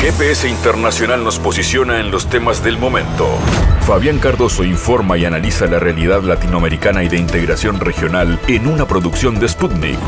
[0.00, 3.28] GPS Internacional nos posiciona en los temas del momento.
[3.86, 9.38] Fabián Cardoso informa y analiza la realidad latinoamericana y de integración regional en una producción
[9.38, 9.98] de Sputnik.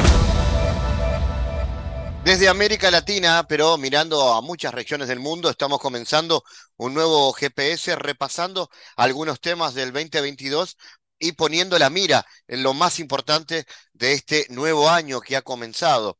[2.24, 6.42] Desde América Latina, pero mirando a muchas regiones del mundo, estamos comenzando
[6.78, 10.78] un nuevo GPS repasando algunos temas del 2022
[11.18, 16.16] y poniendo la mira en lo más importante de este nuevo año que ha comenzado.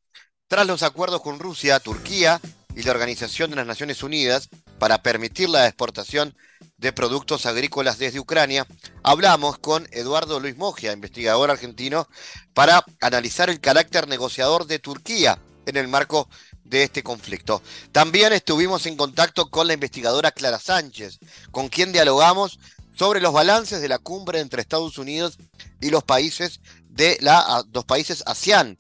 [0.47, 2.39] Tras los acuerdos con Rusia, Turquía
[2.75, 4.49] y la Organización de las Naciones Unidas
[4.79, 6.35] para permitir la exportación
[6.77, 8.67] de productos agrícolas desde Ucrania,
[9.03, 12.09] hablamos con Eduardo Luis Mogia, investigador argentino,
[12.55, 16.29] para analizar el carácter negociador de Turquía en el marco
[16.65, 17.63] de este conflicto.
[17.93, 21.19] También estuvimos en contacto con la investigadora Clara Sánchez,
[21.51, 22.59] con quien dialogamos
[22.95, 25.39] sobre los balances de la cumbre entre Estados Unidos
[25.81, 28.79] y los países de la dos países ASEAN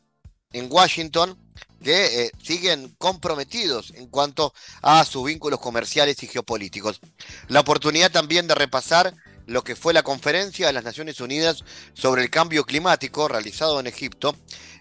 [0.52, 1.38] en Washington
[1.82, 7.00] que eh, siguen comprometidos en cuanto a sus vínculos comerciales y geopolíticos.
[7.48, 9.15] La oportunidad también de repasar
[9.46, 13.87] lo que fue la conferencia de las Naciones Unidas sobre el cambio climático realizado en
[13.87, 14.37] Egipto.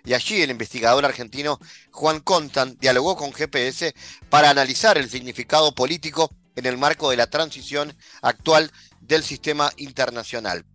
[0.05, 1.59] Y allí el investigador argentino
[1.91, 3.93] Juan Contan dialogó con GPS
[4.29, 10.65] para analizar el significado político en el marco de la transición actual del sistema internacional.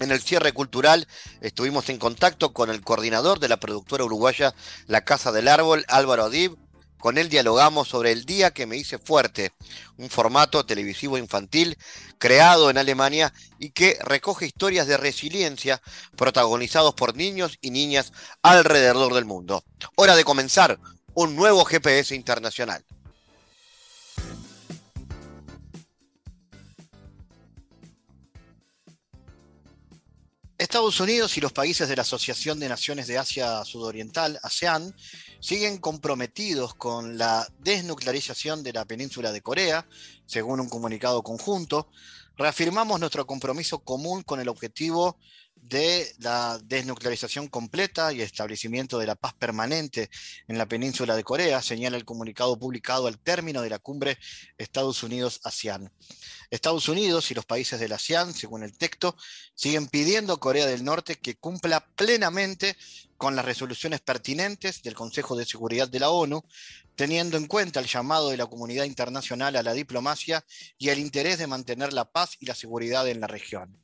[0.00, 1.06] En el cierre cultural
[1.42, 4.54] estuvimos en contacto con el coordinador de la productora uruguaya
[4.86, 6.56] La Casa del Árbol, Álvaro Adib.
[6.98, 9.52] Con él dialogamos sobre El Día que me hice fuerte,
[9.98, 11.76] un formato televisivo infantil
[12.18, 15.82] creado en Alemania y que recoge historias de resiliencia
[16.16, 19.64] protagonizados por niños y niñas alrededor del mundo.
[19.96, 20.78] Hora de comenzar
[21.12, 22.84] un nuevo GPS internacional.
[30.70, 34.94] Estados Unidos y los países de la Asociación de Naciones de Asia Sudoriental, ASEAN,
[35.40, 39.88] siguen comprometidos con la desnuclearización de la península de Corea,
[40.26, 41.88] según un comunicado conjunto.
[42.36, 45.18] Reafirmamos nuestro compromiso común con el objetivo
[45.70, 50.10] de la desnuclearización completa y establecimiento de la paz permanente
[50.48, 54.18] en la península de Corea, señala el comunicado publicado al término de la cumbre
[54.58, 55.92] Estados Unidos-ASEAN.
[56.50, 59.16] Estados Unidos y los países de la ASEAN, según el texto,
[59.54, 62.76] siguen pidiendo a Corea del Norte que cumpla plenamente
[63.16, 66.42] con las resoluciones pertinentes del Consejo de Seguridad de la ONU,
[66.96, 70.44] teniendo en cuenta el llamado de la comunidad internacional a la diplomacia
[70.78, 73.78] y el interés de mantener la paz y la seguridad en la región.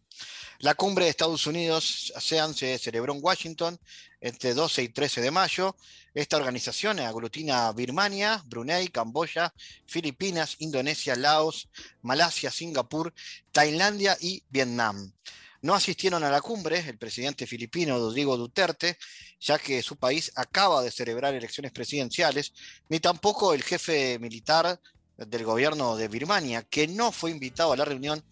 [0.61, 3.79] La cumbre de Estados Unidos ASEAN se celebró en Washington
[4.21, 5.77] entre 12 y 13 de mayo.
[6.15, 9.53] Esta organización aglutina Birmania, Brunei, Camboya,
[9.87, 11.69] Filipinas, Indonesia, Laos,
[12.01, 13.13] Malasia, Singapur,
[13.53, 15.13] Tailandia y Vietnam.
[15.61, 18.97] No asistieron a la cumbre el presidente filipino Rodrigo Duterte,
[19.39, 22.55] ya que su país acaba de celebrar elecciones presidenciales,
[22.89, 24.81] ni tampoco el jefe militar
[25.19, 28.23] del gobierno de Birmania, que no fue invitado a la reunión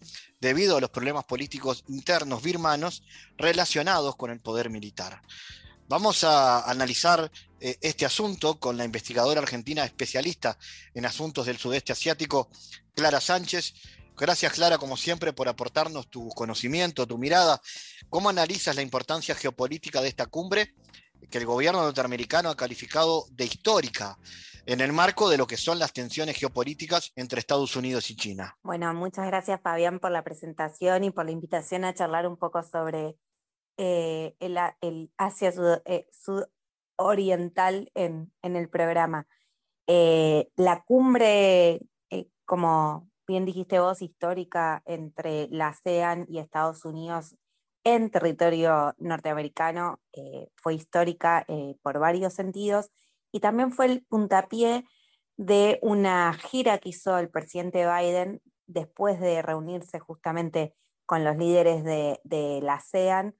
[0.45, 3.01] debido a los problemas políticos internos birmanos
[3.35, 5.23] relacionados con el poder militar.
[5.87, 10.55] Vamos a analizar eh, este asunto con la investigadora argentina especialista
[10.93, 12.47] en asuntos del sudeste asiático,
[12.93, 13.73] Clara Sánchez.
[14.15, 17.59] Gracias, Clara, como siempre, por aportarnos tu conocimiento, tu mirada.
[18.11, 20.75] ¿Cómo analizas la importancia geopolítica de esta cumbre
[21.31, 24.19] que el gobierno norteamericano ha calificado de histórica?
[24.65, 28.57] En el marco de lo que son las tensiones geopolíticas entre Estados Unidos y China.
[28.63, 32.63] Bueno, muchas gracias Fabián por la presentación y por la invitación a charlar un poco
[32.63, 33.15] sobre
[33.77, 35.53] eh, el, Asia
[35.85, 39.27] eh, sudoriental en, el programa.
[39.87, 41.81] Eh, la cumbre,
[42.45, 47.35] como bien dijiste vos, histórica entre la ASEAN y Estados Unidos
[47.83, 49.99] en territorio norteamericano,
[50.55, 51.45] fue histórica
[51.83, 52.89] por varios sentidos
[53.35, 54.87] y también fue el puntapié
[55.35, 60.73] de una gira que hizo el presidente Biden después de reunirse justamente
[61.05, 63.35] con los líderes de, la ASEAN,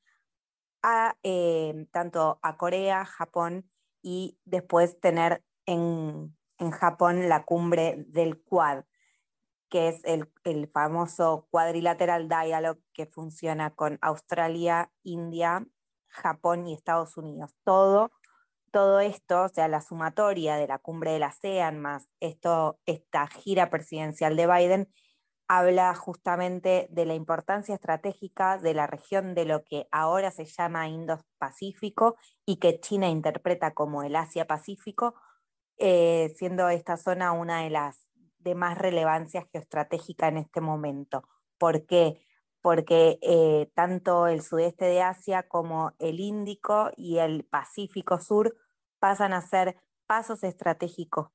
[0.84, 6.36] a, eh, tanto a Corea, Japón y después tener en,
[6.78, 8.84] Japón la cumbre del Quad,
[9.70, 15.66] que es el, el, famoso Quadrilateral Dialogue que funciona con Australia, India,
[16.10, 17.56] Japón y Estados Unidos.
[17.64, 18.12] Todo
[18.76, 23.26] todo esto, o sea, la sumatoria de la cumbre de la ASEAN más esto, esta
[23.28, 24.94] gira presidencial de Biden,
[25.48, 30.90] habla justamente de la importancia estratégica de la región de lo que ahora se llama
[30.90, 35.16] Indo-Pacífico y que China interpreta como el Asia-Pacífico,
[35.78, 41.24] eh, siendo esta zona una de las de más relevancia geoestratégica en este momento.
[41.58, 42.26] ¿Por qué?
[42.60, 48.58] Porque eh, tanto el sudeste de Asia como el Índico y el Pacífico Sur
[49.06, 51.28] pasan a ser pasos estratégicos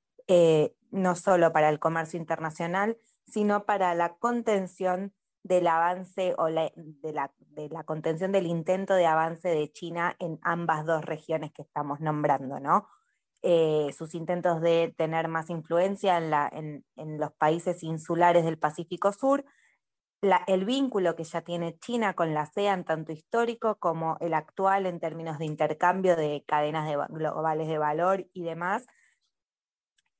[0.90, 5.14] no solo para el comercio internacional, sino para la contención
[5.44, 7.12] del avance o la, de,
[7.70, 12.58] la, contención del intento de avance de China en ambas dos regiones que estamos nombrando,
[12.58, 12.88] ¿no?
[13.42, 19.44] Eh, sus intentos de tener más influencia en los países insulares del Pacífico Sur,
[20.22, 24.86] la, el vínculo que ya tiene China con la ASEAN, tanto histórico como el actual
[24.86, 28.86] en términos de intercambio de cadenas de, globales de valor y demás.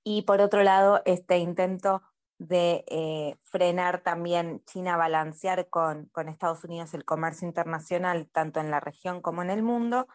[0.02, 2.02] Y por otro lado, este intento
[2.38, 8.70] de eh, frenar también China, balancear con, con, Estados Unidos el comercio internacional, tanto en
[8.70, 10.08] la región como en el mundo,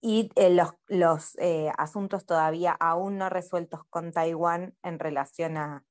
[0.00, 5.84] y eh, los, los eh, asuntos todavía aún no resueltos con Taiwán en relación a,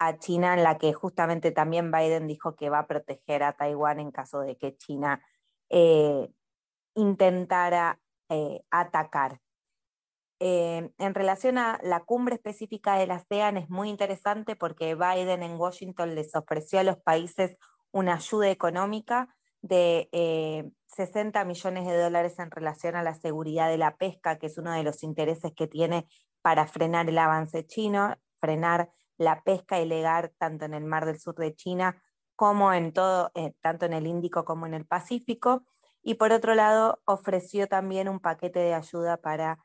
[0.00, 4.00] a, China, en la que justamente también Biden dijo que va a proteger a Taiwán
[4.00, 5.22] en caso de que China
[6.94, 8.00] intentara
[8.70, 9.40] atacar.
[10.42, 15.42] Eh, en relación a la cumbre específica de la ASEAN es muy interesante porque Biden
[15.42, 17.58] en Washington les ofreció a los países
[17.92, 19.28] una ayuda económica
[19.60, 24.46] de 60 eh, millones de dólares en relación a la seguridad de la pesca, que
[24.46, 26.08] es uno de los intereses que tiene
[26.40, 31.34] para frenar el avance chino, frenar la pesca ilegal tanto en el Mar del Sur
[31.34, 32.02] de China
[32.36, 35.64] como en todo, eh, tanto en el Índico como en el Pacífico.
[36.02, 39.58] Y por otro lado, ofreció también un paquete de ayuda para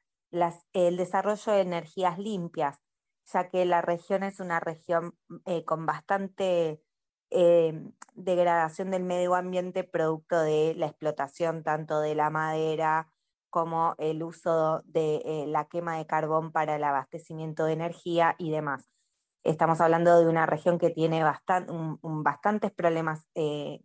[0.73, 2.81] el desarrollo de energías limpias,
[3.31, 5.15] ya que la región es una región
[5.45, 6.81] eh, con bastante
[7.31, 7.81] eh,
[8.13, 13.09] degradación del medio ambiente producto de la explotación tanto de la madera
[13.49, 18.51] como el uso de eh, la quema de carbón para el abastecimiento de energía y
[18.51, 18.89] demás.
[19.45, 23.81] Estamos hablando de una región que tiene bastantes problemas de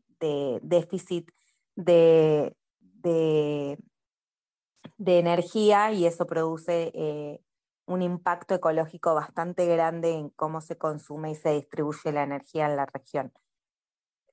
[0.62, 1.30] déficit
[1.76, 2.56] de,
[5.00, 7.40] de energía y eso produce eh,
[7.86, 12.76] un impacto ecológico bastante grande en cómo se consume y se distribuye la energía en
[12.76, 13.32] la región.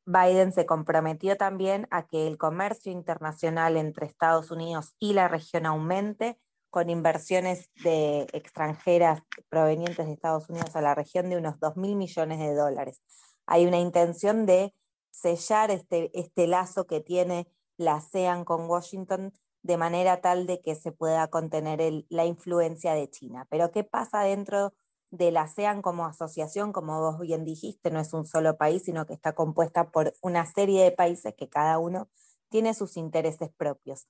[0.05, 5.65] Biden se comprometió también a que el comercio internacional entre Estados Unidos y la región
[5.65, 6.39] aumente
[6.77, 11.95] con inversiones de extranjeras provenientes de Estados Unidos a la región de unos 2 mil
[11.95, 13.01] millones de dólares.
[13.47, 14.75] Hay una intención de
[15.09, 17.47] sellar este, este lazo que tiene
[17.77, 19.33] la ASEAN con Washington
[19.63, 23.47] de manera tal de que se pueda contener la influencia de China.
[23.49, 24.75] Pero ¿qué pasa dentro
[25.09, 26.73] de la ASEAN como asociación?
[26.73, 30.45] Como vos bien dijiste, no es un solo país, sino que está compuesta por una
[30.45, 32.07] serie de países que cada uno
[32.49, 34.07] tiene sus intereses propios.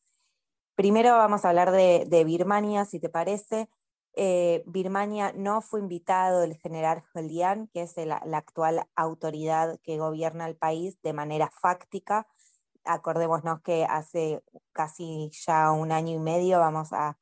[0.78, 3.68] Primero vamos a hablar de, Birmania, si te parece.
[4.14, 10.48] Eh, Birmania no fue invitado el general Jolian, que es la actual autoridad que gobierna
[10.48, 12.28] el país de manera fáctica,
[12.84, 17.18] acordémonos que hace casi ya un año y medio, vamos a,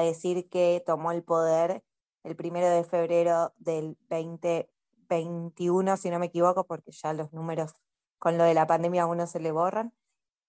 [0.00, 1.84] decir que tomó el poder
[2.22, 7.74] el primero de febrero del 2021, si no me equivoco, porque ya los números
[8.18, 9.92] con lo de la pandemia a uno se le borran,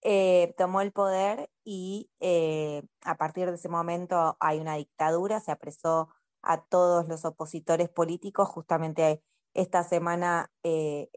[0.01, 5.51] eh, tomó el poder y eh, a partir de ese momento hay una dictadura, se
[5.51, 6.09] apresó
[6.43, 9.23] a todos los opositores políticos, justamente
[9.55, 11.09] esta semana eh,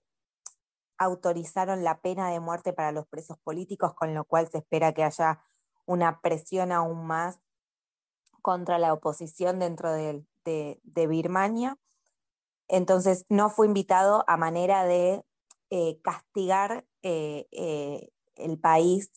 [0.97, 5.05] autorizaron la pena de muerte para los presos políticos, con lo cual se espera que
[5.05, 5.39] haya
[5.85, 7.41] una presión aún más
[8.41, 10.25] contra la oposición dentro de,
[10.95, 11.77] Birmania.
[12.69, 15.23] Entonces no fue invitado a manera de
[15.69, 19.12] eh, castigar el país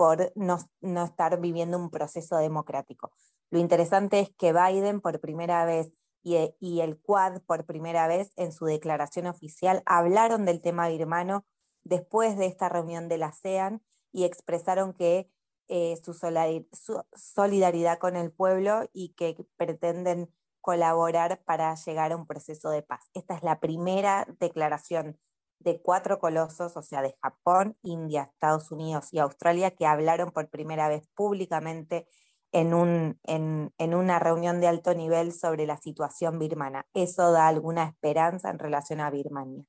[0.00, 3.12] por no, no estar viviendo un proceso democrático.
[3.50, 5.92] Lo interesante es que Biden por primera vez
[6.24, 11.44] eh, y, el Quad por primera vez en su declaración oficial hablaron del tema birmano
[11.84, 15.30] después de esta reunión de la ASEAN y expresaron que
[15.68, 22.70] eh, su, solidaridad con el pueblo y que pretenden colaborar para llegar a un proceso
[22.70, 23.10] de paz.
[23.12, 25.18] Esta es la primera declaración
[25.60, 30.48] de cuatro colosos, o sea, de Japón, India, Estados Unidos y Australia, que hablaron por
[30.48, 32.08] primera vez públicamente
[32.52, 36.86] en, un, en, en, una reunión de alto nivel sobre la situación birmana.
[36.94, 39.64] Eso da alguna esperanza en relación a Birmania.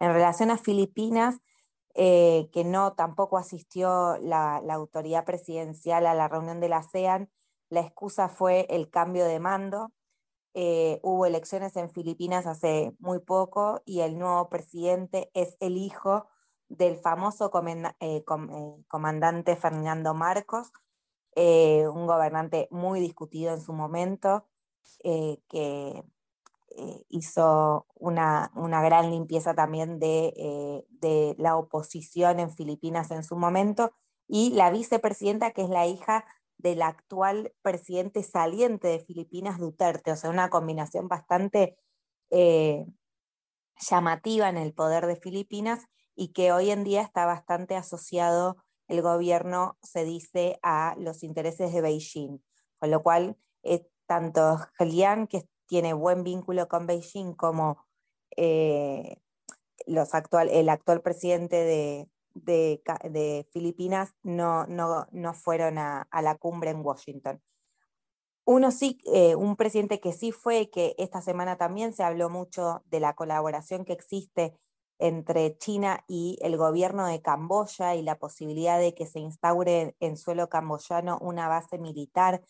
[0.00, 1.36] En relación a Filipinas,
[1.94, 7.30] eh, que no tampoco asistió la, la, autoridad presidencial a la reunión de la ASEAN,
[7.70, 9.92] la excusa fue el cambio de mando.
[10.58, 16.28] Eh, hubo elecciones en Filipinas hace muy poco y el nuevo presidente es el hijo
[16.70, 17.50] del famoso
[18.00, 18.24] eh,
[18.88, 20.72] comandante Fernando Marcos,
[21.34, 24.46] eh, un gobernante muy discutido en su momento,
[25.04, 26.02] eh, que
[26.70, 33.92] eh, hizo una, gran limpieza también de, de, la oposición en Filipinas en su momento,
[34.26, 36.24] y la vicepresidenta, que es la hija
[36.58, 41.78] del actual presidente saliente de Filipinas, Duterte, o sea, una combinación bastante
[42.30, 42.86] eh,
[43.78, 45.84] llamativa en el poder de Filipinas
[46.14, 48.56] y que hoy en día está bastante asociado
[48.88, 52.38] el gobierno, se dice, a los intereses de Beijing,
[52.78, 57.84] con lo cual eh, tanto Lian, que tiene buen vínculo con Beijing, como
[58.36, 59.18] eh,
[59.86, 62.08] los actual, el actual presidente de,
[62.44, 67.42] de, Filipinas no, no, no fueron a, la cumbre en Washington.
[68.44, 72.82] Uno sí, eh, un presidente que sí fue, que esta semana también se habló mucho
[72.86, 74.56] de la colaboración que existe
[74.98, 80.16] entre China y el gobierno de Camboya y la posibilidad de que se instaure en
[80.16, 82.42] suelo camboyano una base militar.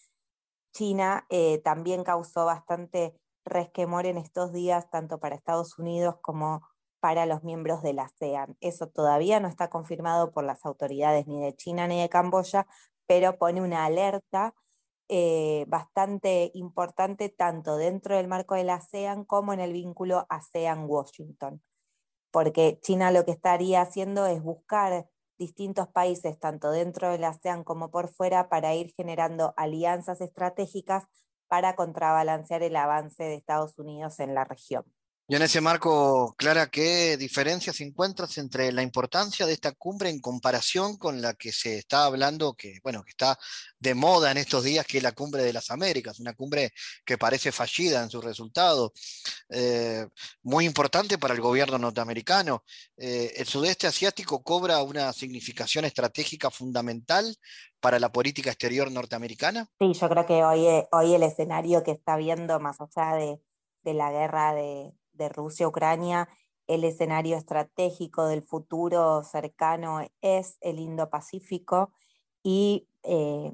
[0.73, 6.63] China eh, también causó bastante resquemor en estos días, tanto para Estados Unidos como
[7.01, 8.57] para los miembros de la ASEAN.
[8.61, 12.67] Eso todavía no está confirmado por las autoridades ni de China ni de Camboya,
[13.07, 14.55] pero pone una alerta
[15.09, 21.63] eh, bastante importante tanto dentro del marco de la ASEAN como en el vínculo ASEAN-Washington.
[22.33, 27.63] Porque China lo que estaría haciendo es buscar distintos países, tanto dentro de la ASEAN
[27.63, 31.05] como por fuera, para ir generando alianzas estratégicas
[31.49, 34.85] para contrabalancear el avance de Estados Unidos en la región.
[35.29, 40.21] Y en ese marco, Clara, ¿qué diferencias encuentras entre la importancia de esta cumbre en
[40.21, 43.37] comparación con la que se está hablando, que bueno, que está
[43.81, 46.73] de moda en estos días, que es la cumbre de las Américas, una cumbre
[47.05, 48.93] que parece fallida en su resultado,
[49.49, 50.07] eh,
[50.45, 52.63] muy importante para el gobierno norteamericano.
[52.97, 57.37] Eh, el sudeste asiático cobra una significación estratégica fundamental
[57.81, 59.69] para la política exterior norteamericana.
[59.81, 63.41] Sí, yo creo que hoy, eh, hoy el escenario que está viendo más allá de,
[63.83, 66.29] de la guerra de, de Rusia-Ucrania,
[66.67, 71.93] el escenario estratégico del futuro cercano es el Indo-Pacífico
[72.43, 73.53] y eh,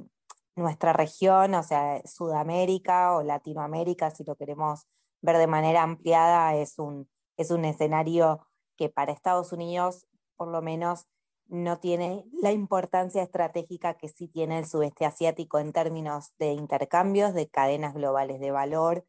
[0.56, 4.86] nuestra región, o sea, Sudamérica o Latinoamérica, si lo queremos
[5.20, 10.62] ver de manera ampliada, es un, es un escenario que para Estados Unidos, por lo
[10.62, 11.06] menos,
[11.48, 17.34] no tiene la importancia estratégica que sí tiene el sudeste asiático en términos de intercambios,
[17.34, 19.04] de cadenas globales de valor,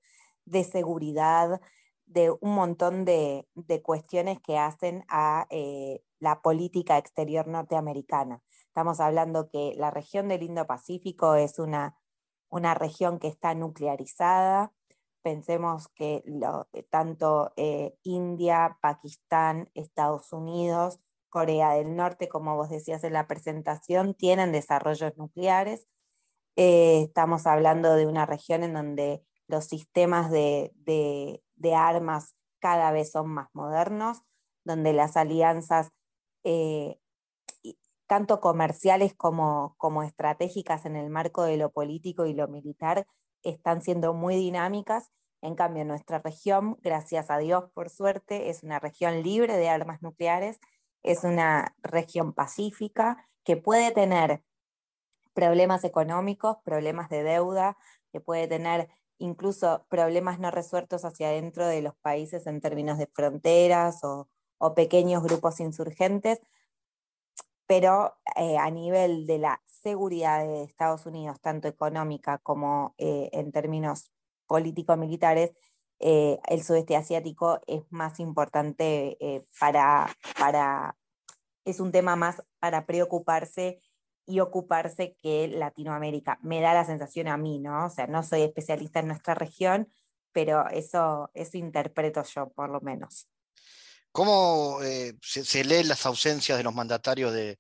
[0.45, 1.61] de seguridad,
[2.13, 3.47] de un montón de,
[3.83, 8.41] cuestiones que hacen a eh, la política exterior norteamericana.
[8.67, 11.97] Estamos hablando que la región del Indo-Pacífico es una,
[12.49, 14.73] una región que está nuclearizada.
[15.23, 16.23] Pensemos que
[16.89, 24.13] tanto eh, India, Pakistán, Estados Unidos, Corea del Norte, como vos decías en la presentación,
[24.13, 25.87] tienen desarrollos nucleares.
[26.55, 31.43] Eh, estamos hablando de una región en donde los sistemas de, de
[31.75, 34.21] armas cada vez son más modernos,
[34.63, 35.91] donde las alianzas,
[36.43, 36.97] eh,
[38.07, 43.07] tanto comerciales como, como estratégicas en el marco de lo político y lo militar,
[43.43, 45.11] están siendo muy dinámicas.
[45.41, 50.01] En cambio, nuestra región, gracias a Dios, por suerte, es una región libre de armas
[50.01, 50.59] nucleares,
[51.03, 54.43] es una región pacífica que puede tener
[55.33, 57.77] problemas económicos, problemas de deuda,
[58.11, 63.07] que puede tener incluso problemas no resueltos hacia adentro de los países en términos de
[63.07, 64.27] fronteras o,
[64.75, 66.39] pequeños grupos insurgentes,
[67.67, 73.51] pero eh, a nivel de la seguridad de Estados Unidos, tanto económica como eh, en
[73.51, 74.09] términos
[74.47, 75.51] político-militares,
[75.99, 80.07] eh, el sudeste asiático es más importante para,
[80.39, 80.95] para,
[81.65, 83.81] es un tema más para preocuparse
[84.25, 86.39] y ocuparse que Latinoamérica.
[86.41, 87.85] Me da la sensación a mí, ¿no?
[87.85, 89.89] O sea, no soy especialista en nuestra región,
[90.31, 93.27] pero eso, eso interpreto yo, por lo menos.
[94.13, 97.57] ¿Cómo eh, se, leen las ausencias de los mandatarios de,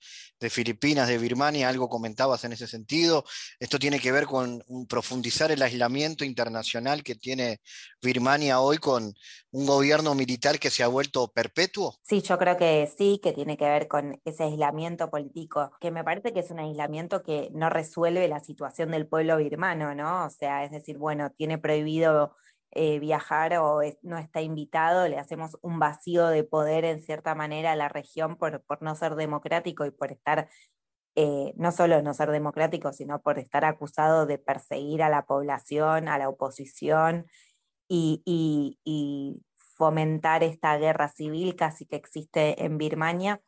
[0.51, 1.67] Filipinas, de Birmania?
[1.67, 3.25] Algo comentabas en ese sentido.
[3.59, 7.59] ¿Esto tiene que ver con profundizar el aislamiento internacional que tiene
[8.03, 9.15] Birmania hoy con
[9.49, 11.97] un gobierno militar que se ha vuelto perpetuo?
[12.03, 16.03] Sí, yo creo que sí, que tiene que ver con ese aislamiento político, que me
[16.03, 20.25] parece que es un aislamiento que no resuelve la situación del pueblo birmano, ¿no?
[20.25, 22.35] O sea, es decir, bueno, tiene prohibido
[22.75, 27.73] eh, viajar o no está invitado, le hacemos un vacío de poder en cierta manera
[27.73, 30.49] a la región por, por no ser democrático y por estar,
[31.15, 36.07] eh, no solo no ser democrático, sino por estar acusado de perseguir a la población,
[36.07, 37.27] a la oposición
[37.87, 39.43] y, y,
[39.75, 43.41] fomentar esta guerra civil casi que existe en Birmania.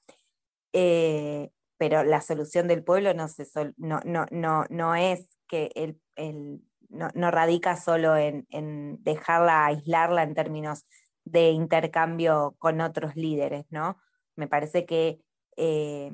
[0.73, 3.27] Eh, pero la solución del pueblo no,
[3.77, 5.99] no, no, no, no es que el
[6.89, 8.45] no, radica solo en,
[9.03, 10.85] dejarla, aislarla en términos
[11.23, 13.97] de intercambio con otros líderes, ¿no?
[14.35, 15.19] Me parece que
[15.57, 16.11] eh,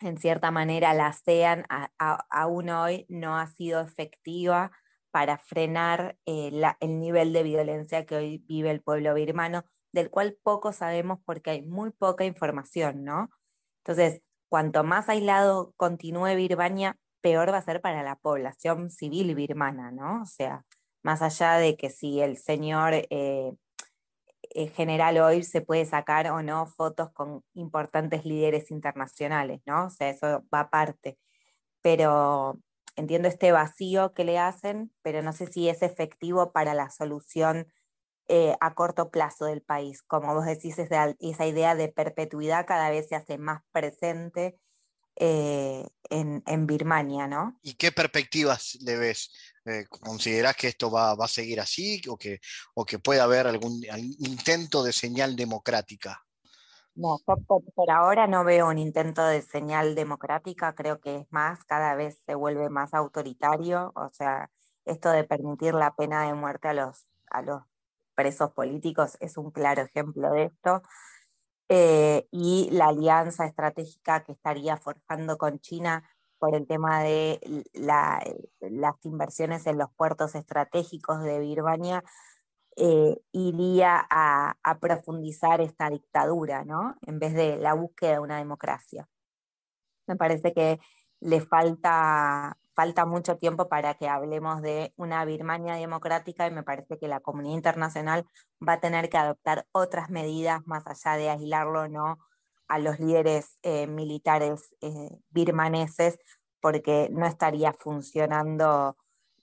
[0.00, 1.64] en cierta manera la ASEAN
[1.98, 4.72] aún hoy no ha sido efectiva
[5.10, 6.50] para frenar eh,
[6.80, 11.50] el nivel de violencia que hoy vive el pueblo birmano, del cual poco sabemos porque
[11.50, 13.30] hay muy poca información, ¿no?
[13.84, 19.90] Entonces, cuanto más aislado continúe Birmania, peor va a ser para la población civil birmana,
[19.90, 20.22] ¿no?
[20.22, 20.66] O sea,
[21.02, 23.54] más allá de que si el señor eh,
[24.50, 29.86] eh, general hoy se puede sacar o no fotos con importantes líderes internacionales, ¿no?
[29.86, 31.18] O sea, eso va aparte.
[31.82, 32.60] Pero
[32.96, 37.68] entiendo este vacío que le hacen, pero no sé si es efectivo para la solución
[38.28, 40.02] eh, a corto plazo del país.
[40.02, 41.14] Como vos decís, esa,
[41.46, 44.58] idea de perpetuidad cada vez se hace más presente
[46.10, 47.58] en, Birmania, ¿no?
[47.62, 49.30] ¿Y qué perspectivas le ves?
[49.64, 52.40] Eh, ¿Considerás que esto va, a seguir así o que,
[52.74, 53.82] o que puede haber algún,
[54.18, 56.24] intento de señal democrática?
[56.94, 61.94] No, por, ahora no veo un intento de señal democrática, creo que es más, cada
[61.94, 64.50] vez se vuelve más autoritario, o sea,
[64.84, 67.62] esto de permitir la pena de muerte a los, a los
[68.14, 70.82] presos políticos es un claro ejemplo de esto.
[71.68, 76.04] Eh, y la alianza estratégica que estaría forjando con China
[76.38, 77.40] por el tema de
[77.72, 82.04] las inversiones en los puertos estratégicos de Birmania,
[82.76, 86.96] eh, iría a, a, profundizar esta dictadura, ¿no?
[87.06, 89.08] En vez de la búsqueda de una democracia.
[90.06, 90.80] Me parece que
[91.20, 96.98] le falta falta mucho tiempo para que hablemos de una Birmania democrática y me parece
[96.98, 98.26] que la comunidad internacional
[98.66, 102.18] va a tener que adoptar otras medidas más allá de aislarlo no
[102.68, 106.18] a los líderes eh, militares eh, birmaneses
[106.60, 108.96] porque no estaría funcionando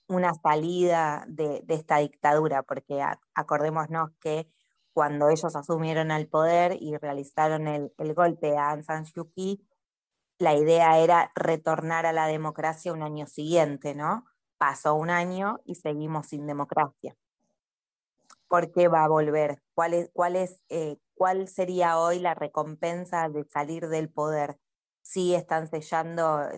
[0.08, 3.02] una salida de, esta dictadura, porque
[3.34, 4.48] acordémonos que
[4.92, 9.64] cuando ellos asumieron el poder y realizaron el, el golpe a Aung San Suu Kyi,
[10.42, 14.26] la idea era retornar a la democracia un año siguiente, ¿no?
[14.58, 17.16] Pasó un año y seguimos sin democracia.
[18.48, 19.62] ¿Por qué va a volver?
[19.72, 24.58] ¿Cuál, es, cuál, es, eh, ¿Cuál sería hoy la recompensa de salir del poder?
[25.02, 26.48] Si están sellando,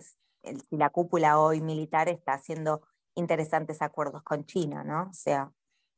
[0.43, 2.81] si la cúpula hoy militar está haciendo
[3.13, 5.09] interesantes acuerdos con China, ¿no?
[5.11, 5.51] O sea,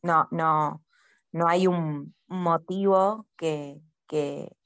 [0.03, 0.83] no, no,
[1.31, 4.56] no hay un motivo que, que,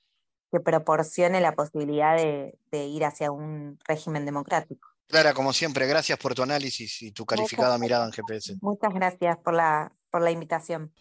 [0.51, 4.89] que proporcione la posibilidad de, ir hacia un régimen democrático.
[5.07, 8.57] Clara, como siempre, gracias por tu análisis y tu calificada mirada en GPS.
[8.61, 10.91] Muchas gracias por la, por la invitación.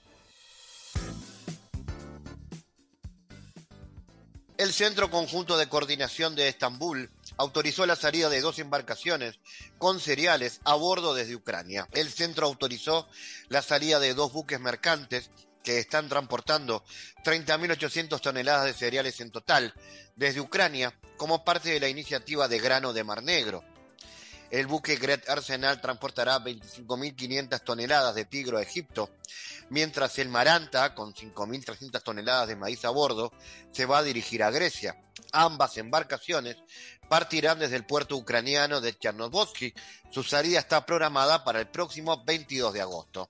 [4.57, 9.41] El Centro Conjunto de Coordinación de Estambul autorizó la salida de dos embarcaciones
[9.79, 11.89] con cereales a bordo desde Ucrania.
[11.93, 13.09] El centro autorizó
[13.49, 15.31] la salida de dos buques mercantes
[15.63, 16.85] que están transportando
[17.25, 19.75] 30.800 toneladas de cereales en total
[20.17, 23.65] desde Ucrania como parte de la iniciativa de grano de Mar Negro.
[24.51, 29.11] El buque Great Arsenal transportará 25.500 toneladas de tigro a Egipto,
[29.69, 33.33] mientras el Maranta, con 5.300 toneladas de maíz a bordo,
[33.71, 35.01] se va a dirigir a Grecia.
[35.33, 36.57] Ambas embarcaciones
[37.09, 39.73] partirán desde el puerto ucraniano de Chernobyl.
[40.11, 43.29] Su salida está programada para el próximo 22 de agosto.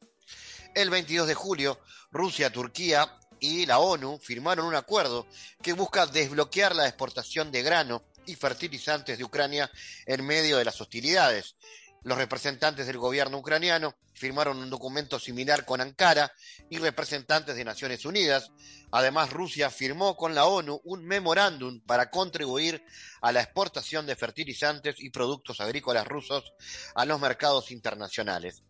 [0.75, 1.81] El 22 de julio,
[2.13, 5.27] Rusia, Turquía y la ONU firmaron un acuerdo
[5.61, 9.69] que busca desbloquear la exportación de grano y fertilizantes de Ucrania
[10.07, 11.57] en medio de las hostilidades.
[12.05, 16.33] Los representantes del gobierno ucraniano firmaron un documento similar con Ankara
[16.71, 18.53] y representantes de Naciones Unidas.
[18.93, 22.85] Además, Rusia firmó con la ONU un memorándum para contribuir
[23.21, 26.53] a la exportación de fertilizantes y productos agrícolas rusos
[26.95, 28.63] a los mercados internacionales.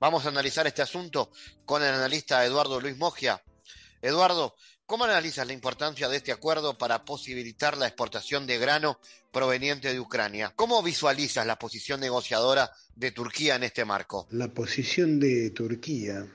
[0.00, 1.30] Vamos a analizar este asunto
[1.66, 3.42] con el analista Eduardo Luis Mogia.
[4.00, 8.98] Eduardo, ¿cómo analizas la importancia de este acuerdo para posibilitar la exportación de grano
[9.30, 10.54] proveniente de Ucrania?
[10.56, 14.26] ¿Cómo visualizas la posición negociadora de Turquía en este marco?
[14.30, 16.26] La posición de Turquía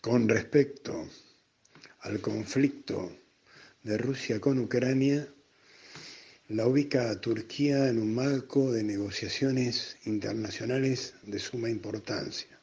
[0.00, 1.06] con respecto
[2.00, 3.12] al conflicto
[3.82, 5.28] de Rusia con Ucrania
[6.48, 12.53] la ubica a Turquía en un marco de negociaciones internacionales de suma importancia.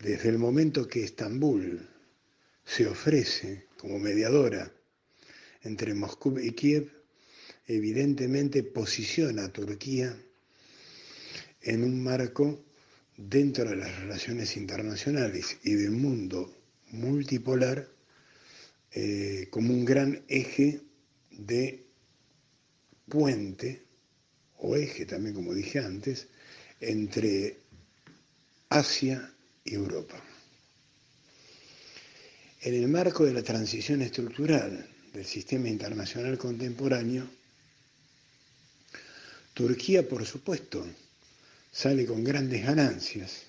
[0.00, 1.86] Desde el momento que Estambul
[2.64, 4.72] se ofrece como mediadora
[5.62, 6.90] entre Moscú y Kiev,
[7.66, 10.16] evidentemente posiciona a Turquía
[11.60, 12.64] en un marco
[13.14, 16.50] dentro de las relaciones internacionales y del mundo
[16.92, 17.86] multipolar
[18.92, 20.80] eh, como un gran eje
[21.30, 21.84] de
[23.06, 23.82] puente,
[24.56, 26.26] o eje también como dije antes,
[26.80, 27.58] entre
[28.70, 30.22] Asia Europa.
[32.62, 37.26] En el marco de la transición estructural del sistema internacional contemporáneo,
[39.54, 40.86] Turquía, por supuesto,
[41.72, 43.42] sale con grandes ganancias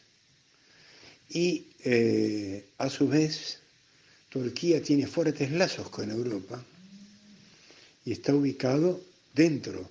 [1.29, 3.59] y eh, a su vez
[4.29, 6.63] Turquía tiene fuertes lazos con Europa
[8.05, 9.01] y está ubicado
[9.33, 9.89] dentro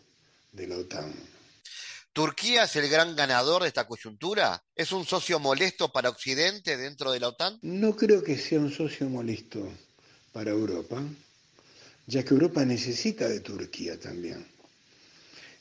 [0.53, 1.13] de la OTAN.
[2.13, 4.65] ¿Turquía es el gran ganador de esta coyuntura?
[4.75, 7.61] ¿Es un socio molesto para Occidente dentro de la OTAN?
[7.63, 9.65] No creo que sea un socio molesto
[10.33, 11.01] para Europa,
[12.07, 14.45] ya que Europa necesita de Turquía también.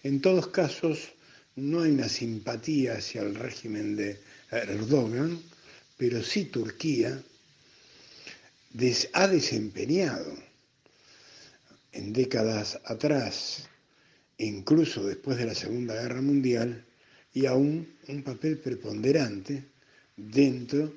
[0.02, 1.10] En todos casos,
[1.56, 5.40] no hay una simpatía hacia el régimen de Erdogan,
[5.98, 7.22] pero sí Turquía
[9.14, 10.34] ha desempeñado
[11.92, 13.70] en décadas atrás
[14.46, 16.86] incluso después de la Segunda Guerra Mundial,
[17.34, 19.64] y aún un papel preponderante
[20.18, 20.94] dentro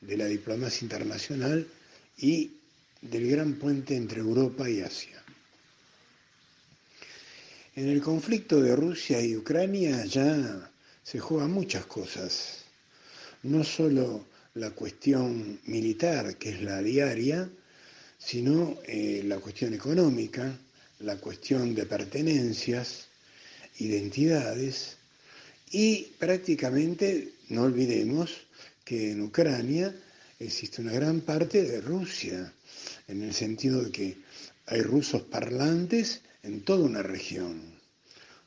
[0.00, 1.66] de la diplomacia internacional
[2.18, 2.52] y
[3.00, 5.22] del gran puente entre Europa y Asia.
[7.76, 10.70] En el conflicto de Rusia y Ucrania ya
[11.02, 12.64] se juegan muchas cosas,
[13.42, 17.48] no solo la cuestión militar, que es la diaria,
[18.18, 20.58] sino eh, la cuestión económica,
[21.00, 23.06] la cuestión de pertenencias,
[23.78, 24.96] identidades
[25.70, 28.32] y prácticamente no olvidemos
[28.84, 29.94] que en Ucrania
[30.38, 32.52] existe una gran parte de Rusia,
[33.08, 34.16] en el sentido de que
[34.66, 37.60] hay rusos parlantes en toda una región.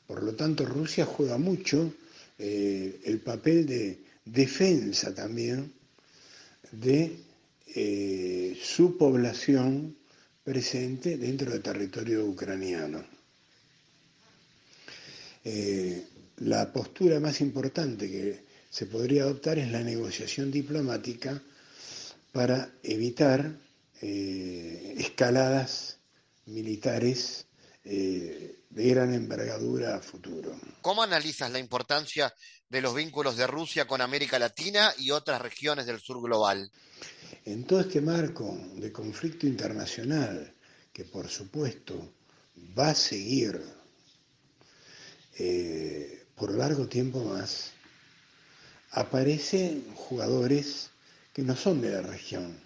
[0.08, 1.94] Por lo tanto, Rusia juega mucho
[2.38, 5.72] eh, el papel de defensa también
[6.72, 7.18] de
[7.76, 9.96] eh, su población
[10.50, 13.06] presente dentro del territorio ucraniano.
[15.44, 16.08] Eh,
[16.38, 21.40] la postura más importante que se podría adoptar es la negociación diplomática
[22.32, 23.52] para evitar
[24.02, 26.00] eh, escaladas
[26.48, 27.46] militares
[27.84, 30.60] eh, de gran envergadura a futuro.
[30.82, 32.34] ¿Cómo analizas la importancia
[32.70, 36.72] de los vínculos de Rusia con América Latina y otras regiones del sur global?
[37.46, 40.54] En todo este marco de conflicto internacional,
[40.94, 42.14] que por supuesto
[42.78, 43.60] va a seguir
[45.38, 47.72] eh, por largo tiempo más,
[48.92, 50.90] aparecen jugadores
[51.34, 52.60] que no son de la región,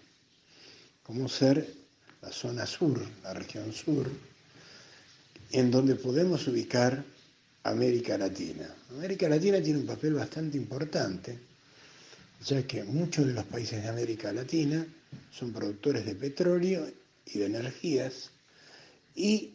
[1.03, 1.73] como ser
[2.21, 4.09] la zona sur, la región sur,
[5.51, 7.03] en donde podemos ubicar
[7.63, 8.67] América Latina.
[8.91, 11.53] América Latina tiene un papel bastante importante
[12.45, 14.85] ya que muchos de los países de América Latina
[15.31, 16.85] son productores de petróleo
[17.25, 18.31] y de energías.
[19.15, 19.53] Y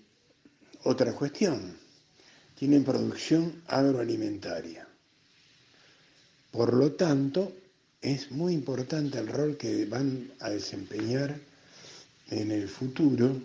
[0.84, 1.76] otra cuestión,
[2.54, 4.86] tienen producción agroalimentaria.
[6.50, 7.52] Por lo tanto,
[8.00, 11.38] es muy importante el rol que van a desempeñar
[12.30, 13.36] en el futuro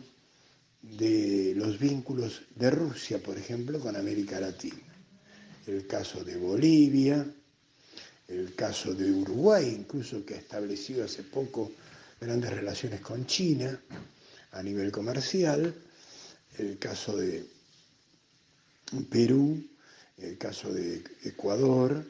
[0.83, 4.77] de los vínculos de Rusia, por ejemplo, con América Latina.
[5.65, 7.25] El caso de Bolivia,
[8.27, 11.71] el caso de Uruguay, incluso que ha establecido hace poco
[12.19, 13.79] grandes relaciones con China
[14.51, 15.73] a nivel comercial,
[16.57, 17.45] el caso de
[19.09, 19.63] Perú,
[20.17, 22.05] el caso de Ecuador,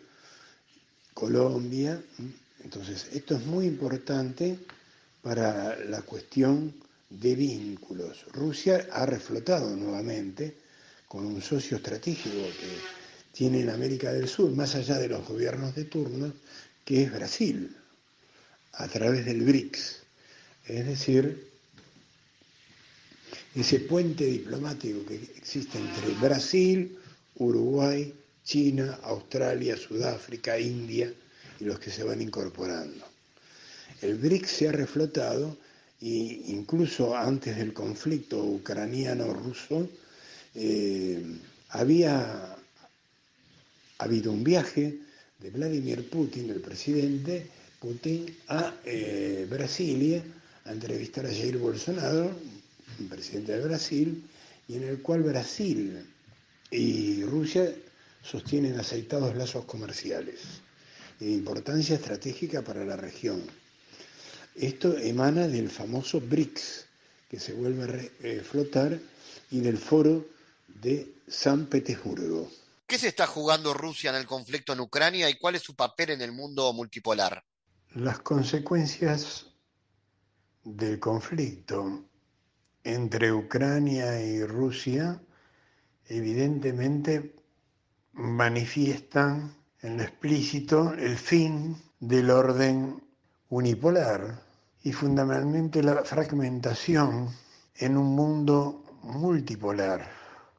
[1.14, 2.02] Colombia.
[2.64, 4.58] Entonces, esto es muy importante
[5.22, 6.74] para la cuestión
[7.20, 8.26] de vínculos.
[8.32, 10.58] Rusia ha reflotado nuevamente
[11.08, 12.78] con un socio estratégico que
[13.32, 16.34] tiene en América del Sur, más allá de los gobiernos de turno,
[16.84, 17.76] que es Brasil,
[18.74, 20.02] a través del BRICS.
[20.66, 21.52] Es decir,
[23.56, 26.98] ese puente diplomático que existe entre Brasil,
[27.36, 31.14] Uruguay, China, Australia, Sudáfrica, India
[31.60, 33.06] y los que se van incorporando.
[34.02, 35.58] El BRICS se ha reflotado
[36.04, 39.88] e incluso antes del conflicto ucraniano-ruso
[40.54, 41.24] eh,
[41.70, 42.54] había
[43.98, 45.00] ha habido un viaje
[45.40, 47.48] de Vladimir Putin, el presidente
[47.80, 50.22] Putin, a eh, Brasilia
[50.66, 52.32] a entrevistar a Jair Bolsonaro,
[53.10, 54.24] presidente de Brasil,
[54.68, 56.06] y en el cual Brasil
[56.72, 57.74] y Rusia
[58.24, 60.40] sostienen aceitados lazos comerciales
[61.20, 63.42] de importancia estratégica para la región.
[64.56, 66.86] Esto emana del famoso BRICS,
[67.30, 69.00] que se vuelve a eh, flotar,
[69.52, 70.26] y del foro
[70.68, 72.50] de San Petersburgo.
[72.88, 76.12] ¿Qué se está jugando Rusia en el conflicto en Ucrania y cuál es su papel
[76.12, 77.44] en el mundo multipolar?
[77.96, 79.48] Las consecuencias
[80.64, 82.04] del conflicto
[82.84, 85.22] entre Ucrania y Rusia
[86.08, 87.36] evidentemente
[88.14, 93.04] manifiestan en lo explícito el fin del orden
[93.54, 94.42] unipolar
[94.82, 97.30] y fundamentalmente la fragmentación
[97.76, 100.10] en un mundo multipolar,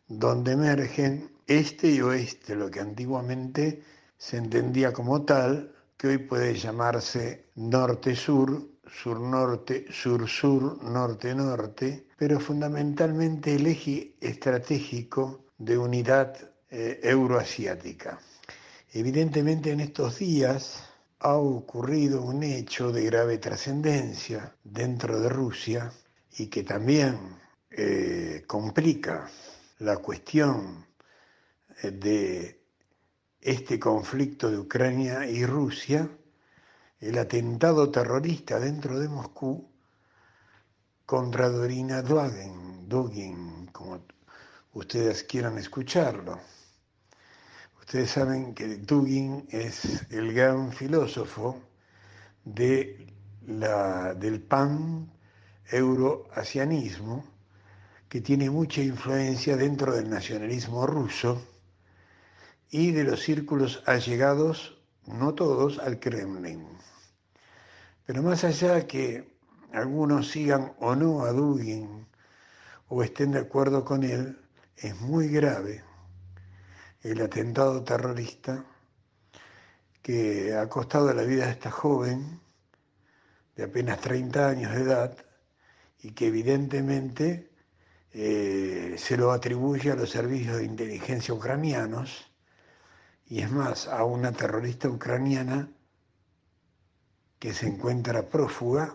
[0.06, 3.82] donde emergen este y oeste, lo que antiguamente
[4.16, 13.66] se entendía como tal, que hoy puede llamarse norte-sur, sur-norte, sur-sur, norte-norte, pero fundamentalmente el
[13.66, 16.36] eje estratégico de unidad
[16.70, 18.20] eh, euroasiática.
[18.92, 20.93] Evidentemente en estos días
[21.24, 25.90] ha ocurrido un hecho de grave trascendencia dentro de Rusia
[26.36, 27.18] y que también
[27.70, 29.30] eh, complica
[29.78, 30.86] la cuestión
[31.82, 32.60] eh, de
[33.40, 36.06] este conflicto de Ucrania y Rusia,
[37.00, 39.72] el atentado terrorista dentro de Moscú
[41.06, 44.04] contra Dorina Dugin, Dugin como
[44.74, 46.38] ustedes quieran escucharlo.
[47.86, 51.60] Ustedes saben que Dugin es el gran filósofo
[52.42, 53.12] de
[53.46, 55.12] la, del pan
[55.70, 57.22] euroasianismo,
[58.08, 61.46] que tiene mucha influencia dentro del nacionalismo ruso
[62.70, 66.66] y de los círculos allegados, no todos, al Kremlin.
[68.06, 69.36] Pero más allá que
[69.74, 72.06] algunos sigan o no a Dugin
[72.88, 74.38] o estén de acuerdo con él,
[74.78, 75.84] es muy grave
[77.04, 78.64] el atentado terrorista
[80.02, 82.40] que ha costado la vida de esta joven
[83.56, 85.16] de apenas 30 años de edad
[86.02, 87.50] y que evidentemente
[88.12, 92.30] eh, se lo atribuye a los servicios de inteligencia ucranianos
[93.26, 95.68] y es más, a una terrorista ucraniana
[97.38, 98.94] que se encuentra prófuga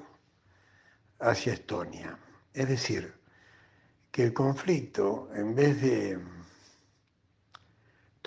[1.20, 2.18] hacia Estonia.
[2.54, 3.14] Es decir,
[4.12, 6.20] que el conflicto, en vez de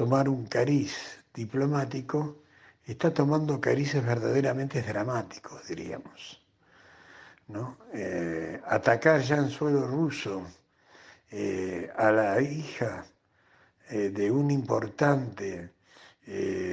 [0.03, 0.93] tomar un cariz
[1.33, 2.43] diplomático,
[2.85, 6.43] está tomando carices verdaderamente dramáticos, diríamos.
[7.95, 10.45] Eh, atacar ya en suelo ruso
[11.31, 13.05] eh, a la hija
[13.91, 15.71] eh, de un importante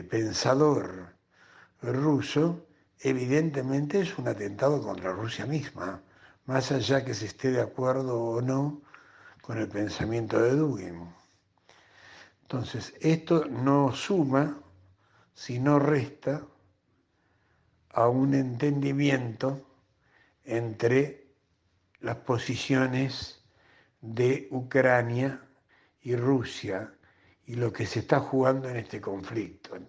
[0.09, 1.13] pensador
[1.83, 2.65] ruso,
[3.01, 6.01] evidentemente es un atentado contra Rusia misma,
[6.47, 8.81] más allá que se esté de acuerdo o no
[9.41, 11.18] con el pensamiento de Dugin.
[12.51, 14.59] Entonces, esto no suma,
[15.35, 16.47] sino resta
[17.91, 19.67] a un entendimiento
[20.45, 21.27] entre
[21.99, 23.45] las posiciones
[24.01, 25.45] de Ucrania
[26.01, 26.91] y Rusia
[27.45, 29.75] y lo que se está jugando en este conflicto.
[29.75, 29.87] En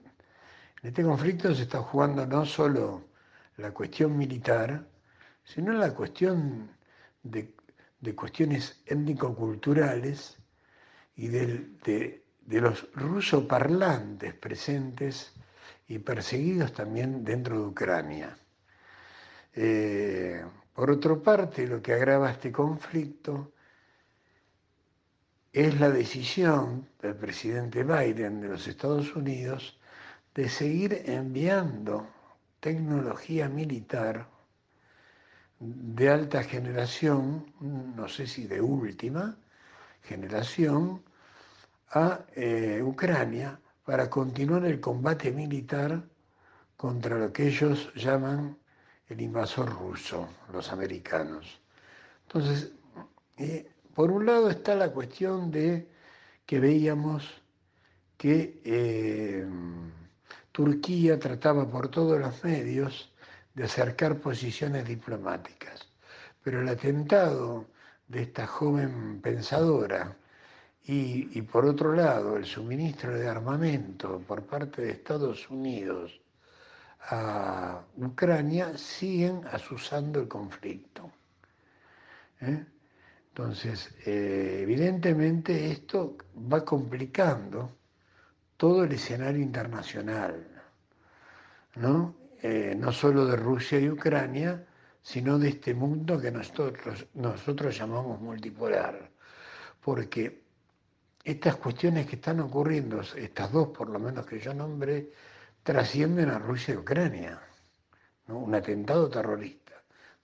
[0.82, 3.08] este conflicto se está jugando no solo
[3.56, 4.86] la cuestión militar,
[5.44, 6.76] sino la cuestión
[7.22, 7.54] de,
[8.14, 10.36] cuestiones étnico-culturales
[11.16, 15.32] y de, de los rusoparlantes presentes
[15.86, 18.36] y perseguidos también dentro de Ucrania.
[19.54, 23.52] Eh, por otra parte, lo que agrava este conflicto
[25.52, 29.78] es la decisión del presidente Biden de los Estados Unidos
[30.34, 32.08] de seguir enviando
[32.58, 34.28] tecnología militar
[35.60, 39.36] de alta generación, no sé si de última
[40.02, 41.04] generación,
[41.90, 46.02] a eh, Ucrania para continuar el combate militar
[46.76, 48.56] contra lo que ellos llaman
[49.08, 51.60] el invasor ruso, los americanos.
[52.26, 52.72] Entonces,
[53.36, 55.88] eh, por un lado está la cuestión de
[56.46, 57.42] que veíamos
[58.16, 59.44] que eh,
[60.52, 63.12] Turquía trataba por todos los medios
[63.54, 65.88] de acercar posiciones diplomáticas,
[66.42, 67.66] pero el atentado
[68.08, 70.16] de esta joven pensadora,
[70.92, 76.20] y, por otro lado, el suministro de armamento por parte de Estados Unidos
[77.02, 81.12] a Ucrania siguen asusando el conflicto.
[82.40, 82.64] ¿eh?
[83.28, 86.16] Entonces, eh, evidentemente esto
[86.52, 87.70] va complicando
[88.56, 90.44] todo el escenario internacional,
[91.76, 92.16] ¿no?
[92.42, 94.66] Eh, no solo de Rusia y Ucrania,
[95.00, 99.08] sino de este mundo que nosotros, nosotros llamamos multipolar.
[99.80, 100.39] Porque
[101.24, 105.12] estas cuestiones que están ocurriendo, estas dos por lo menos que yo nombré,
[105.62, 107.40] trascienden a Rusia y Ucrania.
[108.28, 109.74] Un atentado terrorista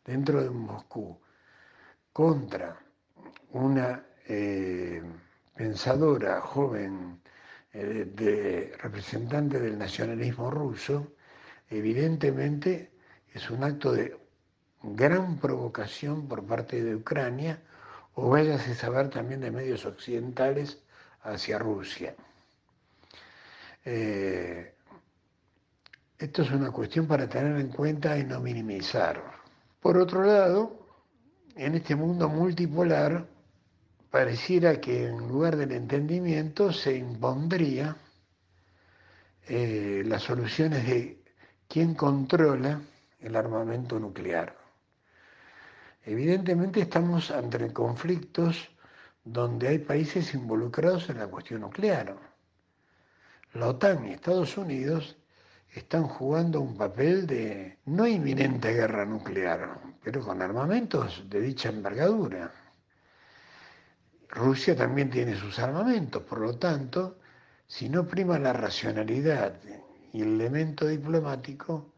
[0.05, 1.21] dentro de Moscú
[2.13, 2.79] contra
[3.51, 5.03] una eh,
[5.55, 7.21] pensadora joven
[7.73, 11.13] eh, representante del nacionalismo ruso,
[11.69, 12.93] evidentemente
[13.35, 14.17] es un acto de
[14.83, 17.63] gran provocación por parte de Ucrania,
[18.15, 20.86] o váyase a saber también de medios occidentales
[21.27, 22.15] hacia Rusia.
[23.85, 24.75] Eh,
[26.19, 29.23] esto es una cuestión para tener en cuenta y no minimizar.
[29.81, 30.87] Por otro lado,
[31.55, 33.27] en este mundo multipolar,
[34.11, 37.97] pareciera que en lugar del entendimiento se impondría
[39.49, 41.23] eh, las soluciones de
[41.69, 42.81] quién controla
[43.21, 44.57] el armamento nuclear.
[46.05, 48.71] Evidentemente estamos ante conflictos
[49.27, 52.17] donde hay países involucrados en la cuestión nuclear.
[53.55, 55.17] La OTAN y Estados Unidos
[55.75, 62.53] están jugando un papel de no inminente guerra nuclear, pero con armamentos de dicha envergadura.
[64.29, 67.19] Rusia también tiene sus armamentos, por lo tanto,
[67.67, 69.55] si no prima la racionalidad
[70.13, 71.93] y el elemento diplomático,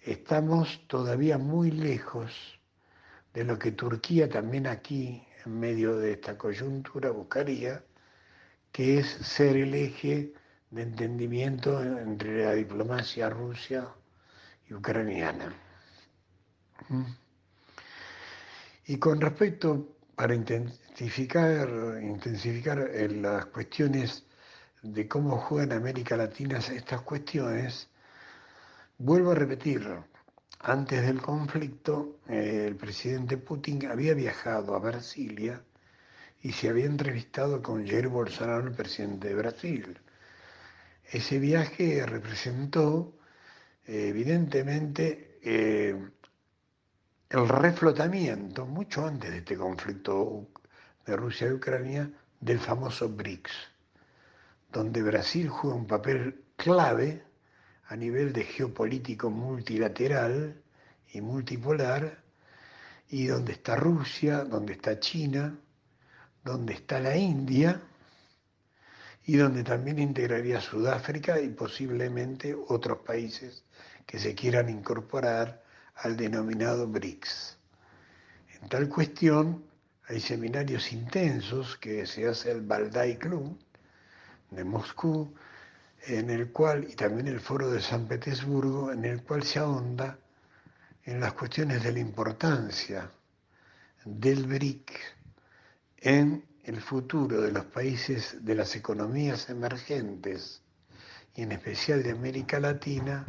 [0.00, 2.58] estamos todavía muy lejos
[3.34, 7.84] de lo que Turquía también aquí, en medio de esta coyuntura, buscaría,
[8.70, 10.32] que es ser el eje
[10.70, 13.94] de entendimiento entre la diplomacia rusa
[14.68, 15.54] y ucraniana.
[16.88, 17.04] ¿Mm?
[18.86, 21.68] Y con respecto, para intensificar,
[22.02, 22.78] intensificar
[23.10, 24.24] las cuestiones
[24.82, 27.88] de cómo juegan América Latina estas cuestiones,
[28.98, 30.04] vuelvo a repetirlo.
[30.64, 35.60] Antes del conflicto, eh, el presidente Putin había viajado a Brasilia
[36.40, 39.98] y se había entrevistado con Jair Bolsonaro, el presidente de Brasil.
[41.10, 43.18] Ese viaje representó
[43.86, 45.96] eh, evidentemente eh,
[47.28, 50.46] el reflotamiento, mucho antes de este conflicto
[51.04, 53.52] de Rusia y Ucrania, del famoso BRICS,
[54.70, 57.31] donde Brasil juega un papel clave
[57.88, 60.62] a nivel de geopolítico multilateral
[61.12, 62.22] y multipolar,
[63.08, 65.58] y donde está Rusia, donde está China,
[66.42, 67.80] donde está la India,
[69.24, 73.64] y donde también integraría Sudáfrica y posiblemente otros países
[74.06, 75.62] que se quieran incorporar
[75.94, 77.58] al denominado BRICS.
[78.60, 79.64] En tal cuestión
[80.08, 83.58] hay seminarios intensos que se hace el Valdai Club
[84.50, 85.32] de Moscú,
[86.06, 90.18] en el cual, y también el Foro de San Petersburgo, en el cual se ahonda
[91.04, 93.10] en las cuestiones de la importancia
[94.04, 95.00] del BRIC
[95.98, 100.62] en el futuro de los países de las economías emergentes
[101.34, 103.24] y en especial de América Latina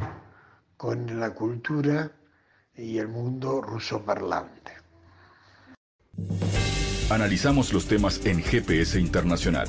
[0.78, 2.12] con la cultura
[2.76, 4.74] y el mundo ruso parlante.
[7.10, 9.68] Analizamos los temas en GPS Internacional.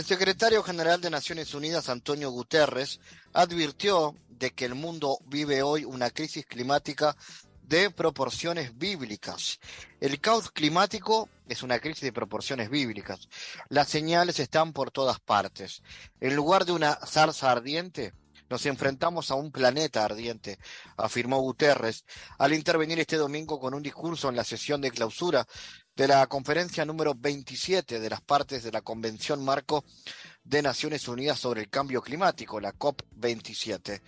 [0.00, 3.00] El secretario general de Naciones Unidas, Antonio Guterres,
[3.34, 7.14] advirtió de que el mundo vive hoy una crisis climática
[7.64, 9.60] de proporciones bíblicas.
[10.00, 13.28] El caos climático es una crisis de proporciones bíblicas.
[13.68, 15.82] Las señales están por todas partes.
[16.18, 18.14] En lugar de una zarza ardiente,
[18.48, 20.58] nos enfrentamos a un planeta ardiente,
[20.96, 22.06] afirmó Guterres
[22.38, 25.46] al intervenir este domingo con un discurso en la sesión de clausura
[25.96, 29.84] de la conferencia número 27 de las partes de la Convención Marco
[30.44, 34.00] de Naciones Unidas sobre el Cambio Climático, la COP27.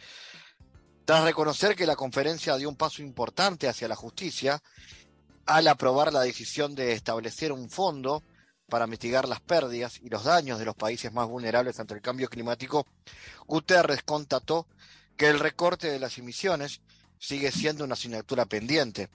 [1.05, 4.63] Tras reconocer que la conferencia dio un paso importante hacia la justicia,
[5.47, 8.23] al aprobar la decisión de establecer un fondo
[8.69, 12.29] para mitigar las pérdidas y los daños de los países más vulnerables ante el cambio
[12.29, 12.87] climático,
[13.47, 14.67] Guterres constató
[15.17, 16.81] que el recorte de las emisiones
[17.19, 19.11] sigue siendo una asignatura pendiente.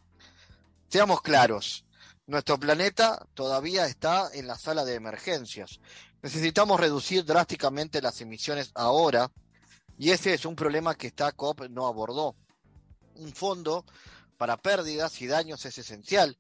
[0.89, 1.85] Seamos claros,
[2.27, 5.79] nuestro planeta todavía está en la sala de emergencias.
[6.21, 9.31] Necesitamos reducir drásticamente las emisiones ahora
[9.97, 12.35] y ese es un problema que esta COP no abordó.
[13.15, 13.85] Un fondo
[14.37, 16.37] para pérdidas y daños es esencial,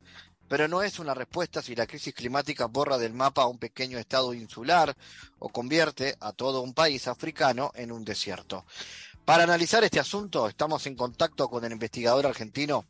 [0.49, 3.97] pero no es una respuesta si la crisis climática borra del mapa a un pequeño
[3.97, 4.95] estado insular
[5.39, 8.65] o convierte a todo un país africano en un desierto.
[9.23, 12.85] Para analizar este asunto estamos en contacto con el investigador argentino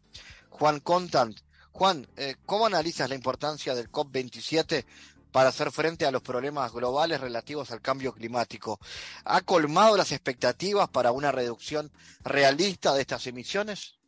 [0.49, 1.39] Juan Contant,
[1.77, 4.83] Juan, eh, ¿cómo analizas la importancia del COP27
[5.31, 8.79] para hacer frente a los problemas globales relativos al cambio climático?
[9.25, 11.91] ¿Ha colmado las expectativas para una reducción
[12.23, 13.99] realista de estas emisiones?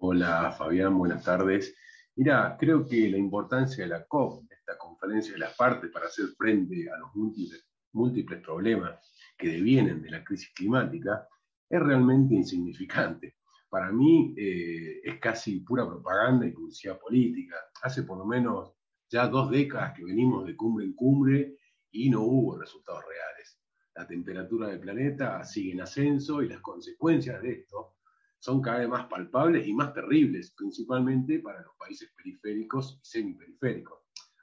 [0.00, 1.74] Hola Fabián, buenas tardes.
[2.16, 6.26] Mira, creo que la importancia de la COP, esta conferencia de las partes para hacer
[6.36, 9.00] frente a los múltiples, múltiples problemas
[9.38, 11.26] que devienen de la crisis climática,
[11.70, 13.36] es realmente insignificante
[13.74, 17.56] para mí eh, es casi pura propaganda y publicidad política.
[17.82, 18.72] Hace por lo menos
[19.10, 21.58] ya dos décadas que venimos de cumbre en cumbre
[21.90, 23.58] y no hubo resultados reales.
[23.96, 27.96] La temperatura del planeta sigue en ascenso y las consecuencias de esto
[28.38, 33.98] son cada vez más palpables y más terribles, principalmente para los países periféricos y semiperiféricos.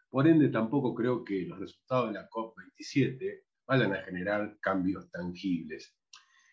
[0.09, 5.95] Por ende, tampoco creo que los resultados de la COP27 vayan a generar cambios tangibles.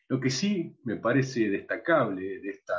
[0.08, 2.74] Lo que sí me parece destacable de esta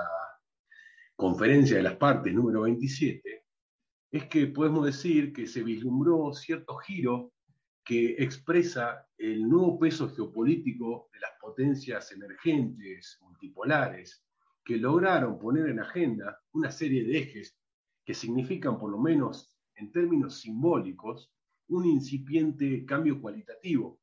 [1.16, 3.46] conferencia de las partes número 27
[4.12, 7.32] es que podemos decir que se vislumbró cierto giro
[7.86, 14.26] que expresa el nuevo peso geopolítico de las potencias emergentes, multipolares,
[14.66, 17.56] que lograron poner en agenda una serie de ejes
[18.04, 21.32] que significan, por lo menos en términos simbólicos,
[21.68, 24.00] un incipiente cambio cualitativo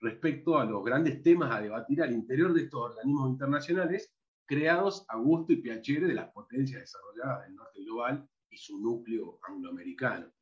[0.00, 4.12] respecto a los grandes temas a debatir al interior de estos organismos internacionales
[4.44, 9.40] creados a gusto y piacere de las potencias desarrolladas del norte global y su núcleo
[9.42, 10.32] angloamericano.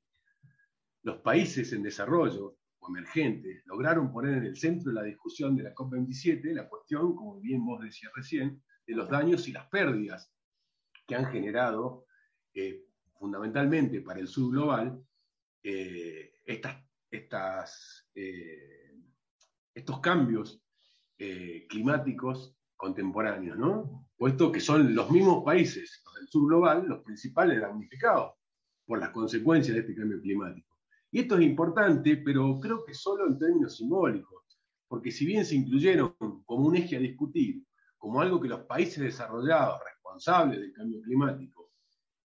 [1.02, 5.64] Los países en desarrollo o emergentes lograron poner en el centro de la discusión de
[5.64, 10.30] la COP27 la cuestión, como bien vos decías recién, de los daños y las pérdidas
[11.07, 12.07] que han generado
[12.52, 12.84] eh,
[13.18, 15.02] fundamentalmente para el sur global
[15.62, 16.76] eh, estas,
[17.11, 18.84] estas eh,
[19.75, 20.62] estos cambios
[21.18, 24.09] eh, climáticos contemporáneos, ¿no?
[24.16, 28.35] Puesto que son los mismos países, del sur global, los principales damnificados
[28.87, 30.77] por las consecuencias de este cambio climático.
[31.11, 34.45] Y esto es importante, pero creo que solo en términos simbólicos,
[34.89, 36.14] porque si bien se incluyeron
[36.45, 37.62] como un eje a discutir,
[37.99, 41.72] como algo que los países desarrollados responsables del cambio climático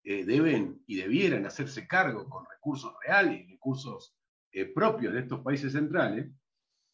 [0.03, 4.15] eh, deben y debieran hacerse cargo con recursos reales y recursos
[4.51, 6.31] eh, propios de estos países centrales,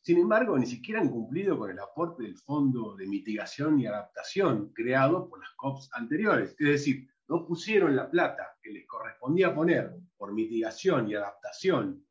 [0.06, 4.72] sin embargo, ni siquiera han cumplido con el aporte del Fondo de Mitigación y Adaptación
[4.72, 6.56] creado por las COPs anteriores.
[6.60, 12.06] Es decir, no pusieron la plata que les correspondía poner por mitigación y adaptación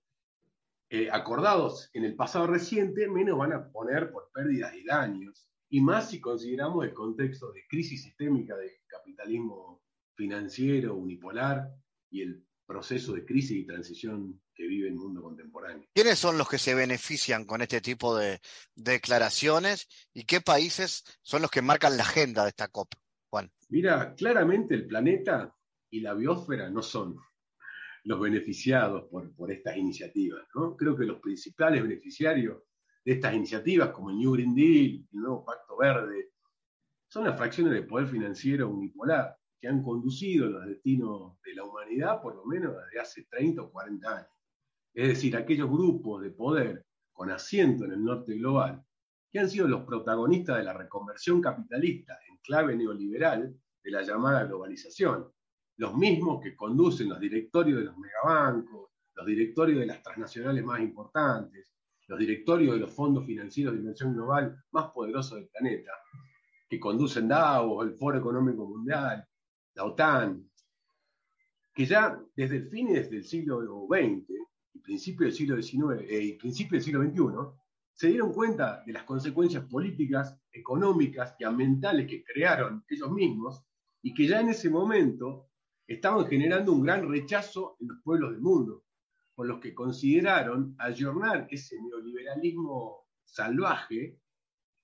[0.90, 5.48] eh, acordados en el pasado reciente, menos van a poner por pérdidas y daños.
[5.68, 9.84] Y más si consideramos el contexto de crisis sistémica del capitalismo
[10.16, 11.70] financiero unipolar
[12.10, 15.88] y el proceso de crisis y transición que vive el mundo contemporáneo.
[15.94, 18.40] ¿Quiénes son los que se benefician con este tipo de
[18.74, 22.94] declaraciones y qué países son los que marcan la agenda de esta COP?
[23.30, 23.50] Juan.
[23.68, 25.54] Mira, claramente el planeta
[25.90, 27.18] y la biosfera no son
[28.04, 30.46] los beneficiados por, por estas iniciativas.
[30.54, 30.76] ¿no?
[30.76, 32.62] Creo que los principales beneficiarios
[33.04, 36.30] de estas iniciativas, como el New Green Deal, el nuevo Pacto Verde,
[37.08, 42.20] son las fracciones de poder financiero unipolar que han conducido los destinos de la humanidad
[42.20, 44.28] por lo menos desde hace 30 o 40 años.
[44.94, 48.82] Es decir, aquellos grupos de poder con asiento en el norte global,
[49.30, 54.44] que han sido los protagonistas de la reconversión capitalista en clave neoliberal de la llamada
[54.44, 55.28] globalización,
[55.76, 60.80] los mismos que conducen los directorios de los megabancos, los directorios de las transnacionales más
[60.80, 61.68] importantes,
[62.06, 65.92] los directorios de los fondos financieros de dimensión global más poderosos del planeta,
[66.68, 69.26] que conducen Davos, el Foro Económico Mundial,
[69.74, 70.48] la OTAN,
[71.74, 74.53] que ya desde el fines del siglo XX y
[74.84, 77.58] principio del siglo XIX eh, y principio del siglo XXI,
[77.92, 83.64] se dieron cuenta de las consecuencias políticas, económicas y ambientales que crearon ellos mismos
[84.02, 85.48] y que ya en ese momento
[85.86, 88.84] estaban generando un gran rechazo en los pueblos del mundo,
[89.34, 94.18] por los que consideraron ayornar ese neoliberalismo salvaje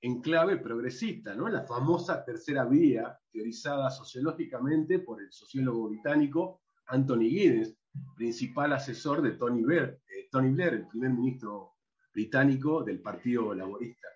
[0.03, 1.49] en clave progresista, ¿no?
[1.49, 7.77] la famosa tercera vía, teorizada sociológicamente por el sociólogo británico Anthony Giddens,
[8.17, 11.77] principal asesor de Tony Blair, eh, Tony Blair, el primer ministro
[12.13, 14.09] británico del Partido Laborista,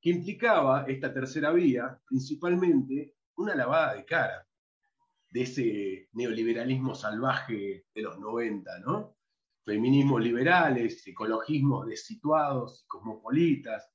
[0.00, 4.46] que implicaba esta tercera vía principalmente una lavada de cara
[5.30, 9.16] de ese neoliberalismo salvaje de los 90, ¿no?
[9.64, 13.90] Feminismos liberales, ecologismos desituados y cosmopolitas,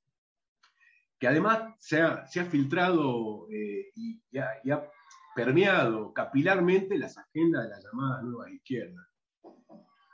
[1.18, 4.90] que además se ha, filtrado eh, y, ha,
[5.34, 9.06] permeado capilarmente las agendas de la llamada nueva izquierda.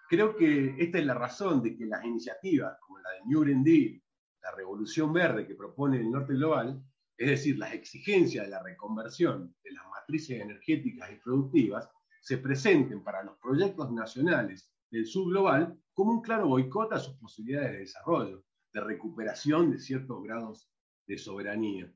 [0.09, 3.65] Creo que esta es la razón de que las iniciativas como la de New Green
[3.65, 4.03] Deal,
[4.43, 6.81] la revolución verde que propone el norte global,
[7.17, 11.91] es decir, las exigencias de la reconversión de las matrices energéticas y productivas,
[12.21, 17.17] se presenten para los proyectos nacionales del sur global como un claro boicot a sus
[17.17, 20.71] posibilidades de desarrollo, de recuperación de ciertos grados
[21.07, 21.91] de soberanía,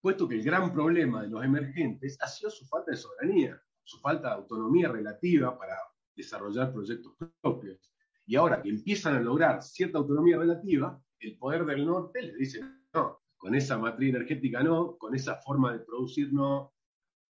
[0.00, 3.98] puesto que el gran problema de los emergentes ha sido su falta de soberanía, su
[4.00, 5.76] falta de autonomía relativa para
[6.14, 7.92] desarrollar proyectos propios.
[8.26, 12.60] Y ahora que empiezan a lograr cierta autonomía relativa, el poder del norte les dice,
[12.94, 16.72] no, con esa matriz energética no, con esa forma de producir no,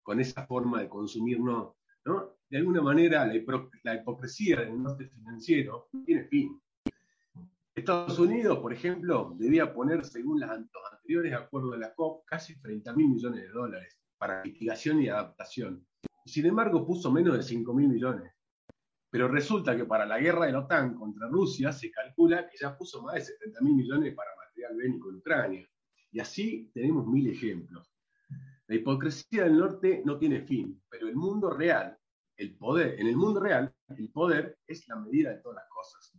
[0.02, 1.76] con esa forma de consumir no.
[2.48, 3.34] De alguna manera la,
[3.84, 6.62] la hipocresía del norte financiero tiene fin.
[7.76, 12.94] Estados Unidos, por ejemplo, debía poner, según los anteriores acuerdos de la COP, casi 30
[12.94, 15.86] mil millones de dólares para mitigación y adaptación.
[16.26, 18.32] Sin embargo, puso menos de 5 mil millones.
[19.10, 22.78] Pero resulta que para la guerra de la OTAN contra Rusia se calcula que ya
[22.78, 25.70] puso más de 70 mil millones para material bélico en Ucrania.
[26.12, 27.94] Y así tenemos mil ejemplos.
[28.68, 31.98] La hipocresía del norte no tiene fin, pero el mundo real,
[32.38, 36.14] el poder, en el mundo real, el poder es la medida de todas las cosas.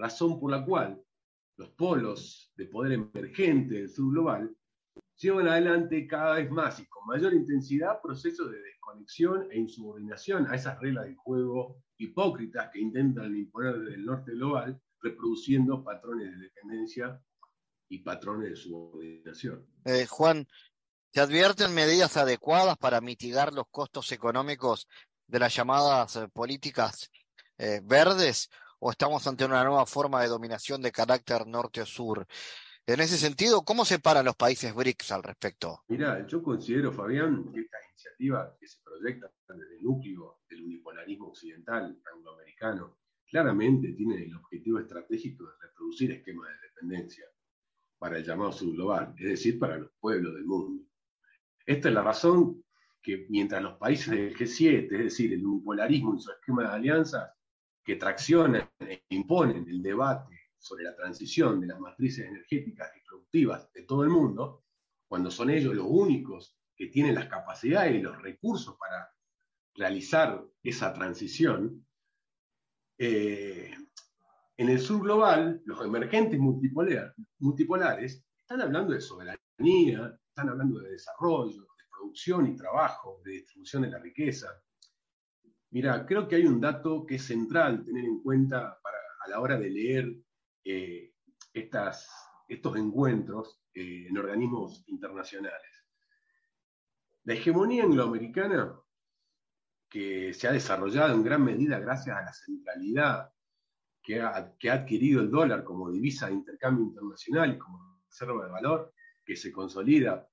[0.00, 0.98] Razón por la cual
[1.58, 4.56] los polos de poder emergente del sur global
[5.18, 10.54] llevan adelante cada vez más y con mayor intensidad procesos de desconexión e insubordinación a
[10.54, 16.44] esas reglas de juego hipócritas que intentan imponer desde el norte global, reproduciendo patrones de
[16.44, 17.22] dependencia
[17.90, 19.66] y patrones de subordinación.
[19.84, 20.48] Eh, Juan,
[21.12, 24.88] ¿se advierten medidas adecuadas para mitigar los costos económicos
[25.26, 27.10] de las llamadas eh, políticas
[27.58, 28.48] eh, verdes
[28.80, 32.26] o estamos ante una nueva forma de dominación de carácter norte o sur?
[32.86, 35.82] En ese sentido, ¿cómo se paran los países BRICS al respecto?
[35.88, 41.28] Mira, yo considero, Fabián, que esta iniciativa que se proyecta desde el núcleo del unipolarismo
[41.28, 42.98] occidental angloamericano
[43.30, 47.24] claramente tiene el objetivo estratégico de reproducir esquemas de dependencia
[47.98, 50.82] para el llamado sur global, es decir, para los pueblos del mundo.
[51.64, 52.64] Esta es la razón
[53.02, 57.30] que mientras los países del G7, es decir, el unipolarismo y su esquema de alianzas,
[57.82, 63.72] que traccionan e imponen el debate sobre la transición de las matrices energéticas y productivas
[63.72, 64.64] de todo el mundo,
[65.08, 69.10] cuando son ellos los únicos que tienen las capacidades y los recursos para
[69.74, 71.86] realizar esa transición,
[72.98, 73.74] eh,
[74.56, 81.62] en el sur global, los emergentes multipolares están hablando de soberanía, están hablando de desarrollo,
[81.62, 84.48] de producción y trabajo, de distribución de la riqueza.
[85.72, 88.80] Mira, creo que hay un dato que es central tener en cuenta
[89.24, 90.16] a la hora de leer
[90.64, 91.12] eh,
[91.52, 92.10] estas,
[92.48, 95.70] estos encuentros eh, en organismos internacionales.
[97.24, 98.80] La hegemonía angloamericana,
[99.88, 103.32] que se ha desarrollado en gran medida gracias a la centralidad
[104.02, 108.92] que ha adquirido el dólar como divisa de intercambio internacional y como reserva de valor,
[109.24, 110.28] que se consolida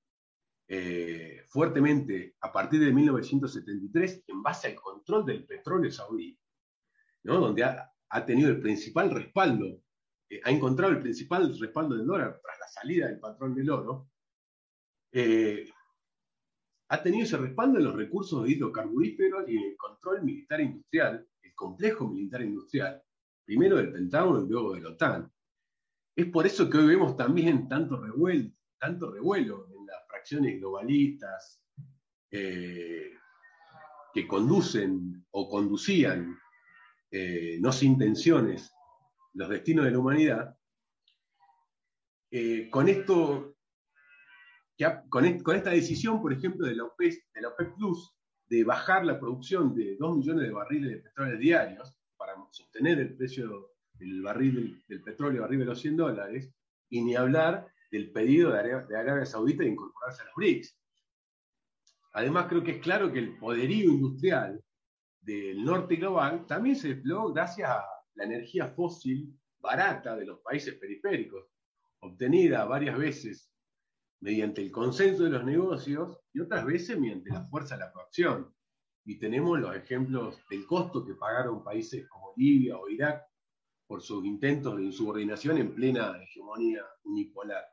[0.68, 6.38] eh, fuertemente a partir de 1973 en base al control del petróleo saudí,
[7.22, 9.82] donde ha, ha, tenido el principal respaldo
[10.30, 14.10] eh, ha encontrado el principal respaldo del dólar tras la salida del patrón del oro,
[15.12, 15.70] eh,
[16.90, 21.54] ha tenido ese respaldo en los recursos hidrocarburíferos y en el control militar industrial, el
[21.54, 23.02] complejo militar industrial,
[23.44, 25.32] primero del Pentágono y luego de la OTAN.
[26.14, 29.67] Es por eso que hoy vemos también tanto revuelo, tanto revuelo
[30.30, 31.62] globalistas
[32.30, 33.12] eh,
[34.12, 36.38] que conducen o conducían,
[37.60, 38.70] no sin tensiones,
[39.34, 40.58] los destinos de la humanidad,
[42.30, 43.56] eh, con esto,
[45.08, 48.14] con, esta decisión, por ejemplo, de la, OPEC, de la Plus,
[48.48, 53.14] de bajar la producción de 2 millones de barriles de petróleo diarios para sostener el
[53.16, 56.52] precio del barril del, petróleo arriba de los 100 dólares,
[56.90, 58.58] y ni hablar del pedido de
[58.98, 60.78] Arabia, Saudita de incorporarse a los BRICS.
[62.14, 64.62] Además, creo que es claro que el poderío industrial
[65.20, 67.84] del norte global también se desplegó gracias a
[68.14, 71.46] la energía fósil barata de los países periféricos,
[72.00, 73.52] obtenida varias veces
[74.20, 78.52] mediante el consenso de los negocios y otras veces mediante la fuerza de la coacción.
[79.04, 83.24] Y tenemos los ejemplos del costo que pagaron países como Libia o Irak
[83.86, 87.64] por sus intentos de insubordinación en plena hegemonía unipolar.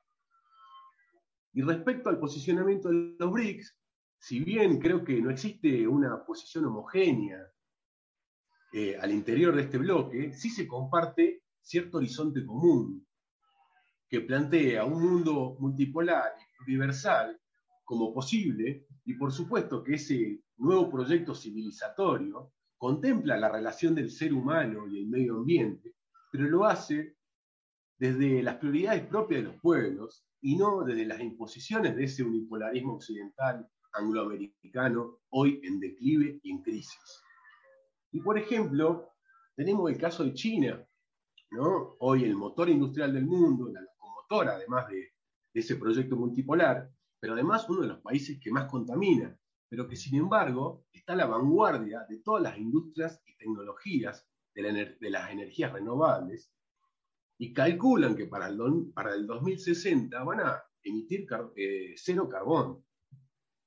[1.56, 3.78] Y respecto al posicionamiento de los BRICS,
[4.20, 7.39] si bien creo que no existe una posición homogénea
[8.74, 13.08] eh, al interior de este bloque, sí se comparte cierto horizonte común
[14.10, 17.39] que plantea un mundo multipolar y universal
[17.86, 24.34] como posible, y por supuesto que ese nuevo proyecto civilizatorio contempla la relación del ser
[24.34, 25.95] humano y el medio ambiente,
[26.30, 27.16] pero lo hace
[27.97, 32.93] desde las prioridades propias de los pueblos y no desde las imposiciones de ese unipolarismo
[32.93, 37.24] occidental angloamericano hoy en declive y en crisis.
[38.12, 39.10] Y por ejemplo,
[39.56, 40.88] tenemos el caso de China,
[41.50, 41.96] ¿no?
[41.98, 45.14] Hoy el motor industrial del mundo, la locomotora además de,
[45.52, 49.36] ese proyecto multipolar, pero además uno de los países que más contamina,
[49.68, 55.10] pero que sin embargo está a la vanguardia de todas las industrias y tecnologías de,
[55.10, 56.52] las energías renovables
[57.38, 58.58] y calculan que para el,
[58.94, 62.86] para el 2060 van a emitir eh, cero carbón.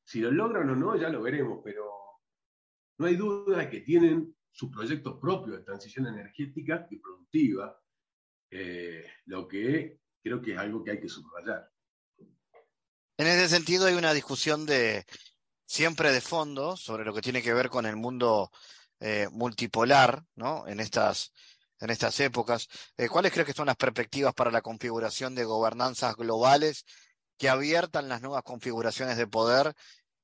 [0.04, 1.90] Si lo logran o no, ya lo veremos, pero
[2.98, 7.78] no hay duda de que tienen su proyecto propio de transición energética y productiva,
[8.50, 11.70] eh, lo que creo que es algo que hay que subrayar.
[13.18, 15.04] En ese sentido hay una discusión de
[15.66, 18.50] siempre de fondo sobre lo que tiene que ver con el mundo
[19.00, 20.66] eh, multipolar, ¿no?
[20.66, 21.32] En estas,
[21.80, 22.68] en estas épocas.
[22.96, 26.84] Eh, ¿Cuáles crees que son las perspectivas para la configuración de gobernanzas globales
[27.38, 29.74] que abiertan las nuevas configuraciones de poder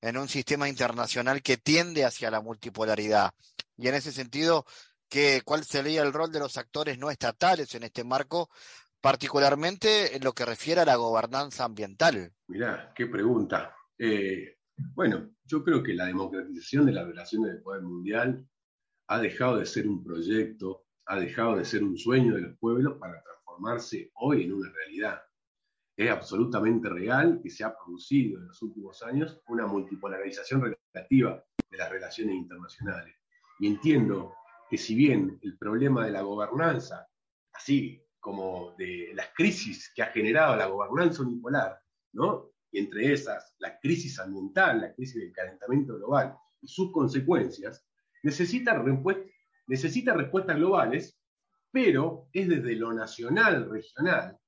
[0.05, 3.33] en un sistema internacional que tiende hacia la multipolaridad.
[3.79, 4.67] Y en ese sentido,
[5.09, 8.51] ¿qué, ¿cuál sería el rol de los actores no estatales en este marco,
[9.01, 12.33] particularmente en lo que refiere a la gobernanza ambiental?
[12.49, 13.75] Mirá, qué pregunta.
[13.97, 18.47] Eh, bueno, yo creo que la democratización de las relaciones de poder mundial
[19.07, 22.99] ha dejado de ser un proyecto, ha dejado de ser un sueño de los pueblos
[22.99, 25.23] para transformarse hoy en una realidad
[25.97, 31.79] es absolutamente real que se ha producido en los últimos años una multipolarización relativa de
[31.79, 33.15] las relaciones internacionales.
[33.61, 34.35] Y entiendo
[34.69, 37.07] que si bien el problema de la gobernanza,
[37.53, 41.79] así como de las crisis que ha generado la gobernanza unipolar,
[42.13, 42.51] ¿no?
[42.73, 47.87] y entre esas la crisis ambiental, la crisis del calentamiento global y sus consecuencias,
[48.25, 48.75] necesita,
[49.67, 51.19] necesita respuestas globales,
[51.71, 54.39] pero es desde lo nacional, regional,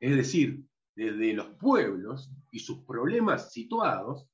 [0.00, 4.26] es decir, desde los pueblos y sus problemas situados,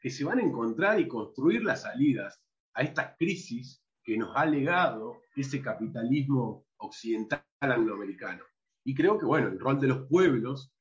[0.00, 2.42] que se van a encontrar y construir las salidas
[2.74, 8.42] a estas crisis que nos ha legado ese capitalismo occidental angloamericano.
[8.84, 10.72] Y creo que, bueno, el rol de los pueblos,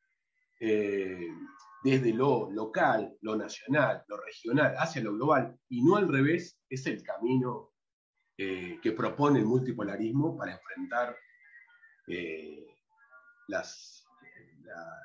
[0.59, 1.27] eh,
[1.83, 6.85] desde lo local, lo nacional, lo regional, hacia lo global, y no al revés, es
[6.87, 7.68] el camino
[8.41, 11.13] eh, que propone el multipolarismo para enfrentar
[12.07, 12.65] eh,
[13.49, 14.07] las,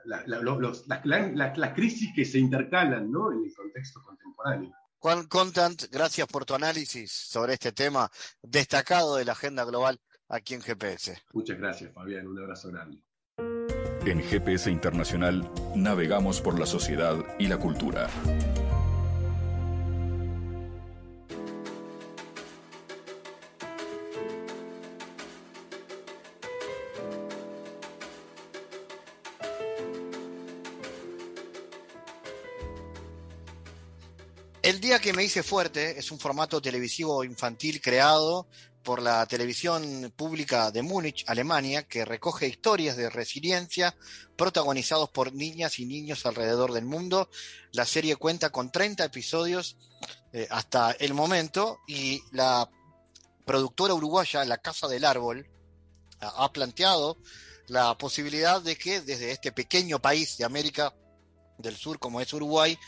[0.05, 3.33] las crisis que se intercalan ¿no?
[3.33, 4.73] en el contexto contemporáneo.
[5.01, 8.09] Juan Contant, gracias por tu análisis sobre este tema
[8.41, 11.21] destacado de la agenda global aquí en GPS.
[11.33, 12.29] Muchas gracias, Fabián.
[12.29, 13.03] Un abrazo grande.
[14.07, 18.09] En GPS Internacional navegamos por la sociedad y la cultura.
[34.65, 38.49] El día que me hice fuerte es un formato televisivo infantil creado
[38.83, 43.95] por la televisión pública de Múnich, Alemania, que recoge historias de resiliencia
[44.37, 47.29] protagonizados por niñas y niños alrededor del mundo.
[47.73, 49.77] La serie cuenta con 30 episodios
[50.33, 52.67] eh, hasta el momento y la
[53.45, 55.47] productora uruguaya, La Casa del Árbol,
[56.21, 57.19] ha planteado
[57.67, 60.95] la posibilidad de que desde este pequeño país de América
[61.59, 62.79] del Sur como es Uruguay,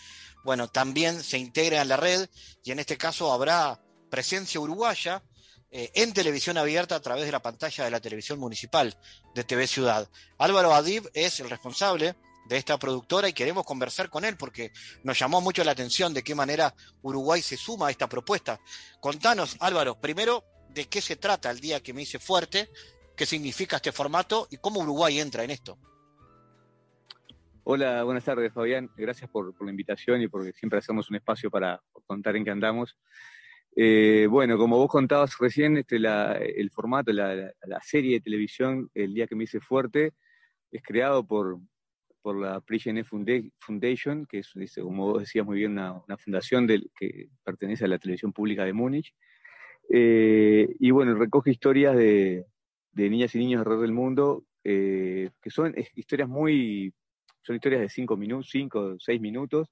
[0.47, 2.31] bueno, también se integra en la red
[2.63, 5.25] y en este caso habrá presencia uruguaya
[5.73, 8.97] eh, en televisión abierta a través de la pantalla de la televisión municipal
[9.35, 10.09] de TV Ciudad.
[10.39, 12.15] Álvaro Adib es el responsable
[12.49, 14.71] de esta productora y queremos conversar con él porque
[15.03, 16.73] nos llamó mucho la atención de qué manera
[17.03, 18.61] Uruguay se suma a esta propuesta.
[19.01, 22.71] Contanos, Álvaro, primero, de qué se trata el día que me hice fuerte,
[23.17, 25.77] qué significa este formato y cómo Uruguay entra en esto.
[27.69, 28.89] Hola, buenas tardes, Fabián.
[28.97, 32.97] Gracias por, la invitación y porque siempre hacemos un espacio para contar en qué andamos.
[33.75, 37.53] Eh, bueno, como vos contabas recién, este, el formato, la,
[37.83, 40.13] serie de televisión, El día que me hice fuerte,
[40.71, 41.59] es creado por,
[42.23, 47.85] por la Prigene Foundation, que es, como vos decías muy bien, una, fundación que pertenece
[47.85, 49.13] a la televisión pública de Múnich.
[49.91, 52.47] Eh, y bueno, recoge historias de,
[52.93, 56.95] niñas y niños alrededor del mundo, eh, que son historias muy
[57.47, 59.69] son historias de cinco minutos, cinco, seis minutos,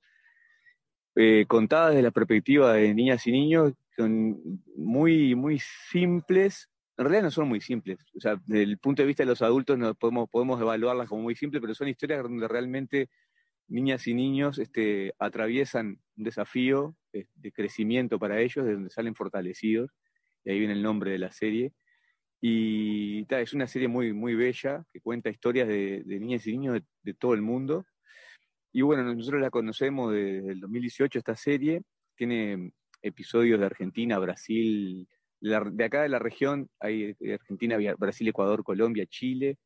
[1.16, 5.58] eh, contadas desde la perspectiva de niñas y niños, son muy, muy
[5.90, 6.68] simples.
[6.96, 7.98] En realidad no son muy simples.
[8.16, 11.22] O sea, desde el punto de vista de los adultos no podemos, podemos evaluarlas como
[11.22, 13.10] muy simples, pero son historias donde realmente
[13.68, 19.14] niñas y niños este, atraviesan un desafío de, de crecimiento para ellos, de donde salen
[19.14, 19.90] fortalecidos,
[20.44, 21.72] y ahí viene el nombre de la serie.
[22.46, 27.14] Y es una serie muy, muy bella que cuenta historias de, niñas y niños de,
[27.14, 27.86] todo el mundo.
[28.70, 31.80] Y bueno, nosotros la conocemos desde el 2018, esta serie.
[32.14, 35.08] Tiene episodios de Argentina, Brasil,
[35.40, 39.56] de acá de la región hay Argentina, Brasil, Ecuador, Colombia, Chile.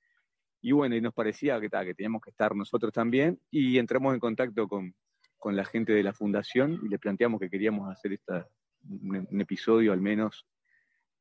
[0.63, 3.41] Y bueno, y nos parecía que, que teníamos que estar nosotros también.
[3.51, 4.95] Y entramos en contacto con,
[5.37, 8.47] con la gente de la fundación y le planteamos que queríamos hacer esta,
[8.89, 10.47] un, episodio al menos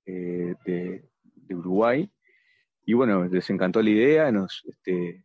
[0.05, 1.09] eh, de,
[1.47, 2.09] de Uruguay.
[2.85, 5.23] Y bueno, les encantó la idea, nos, este,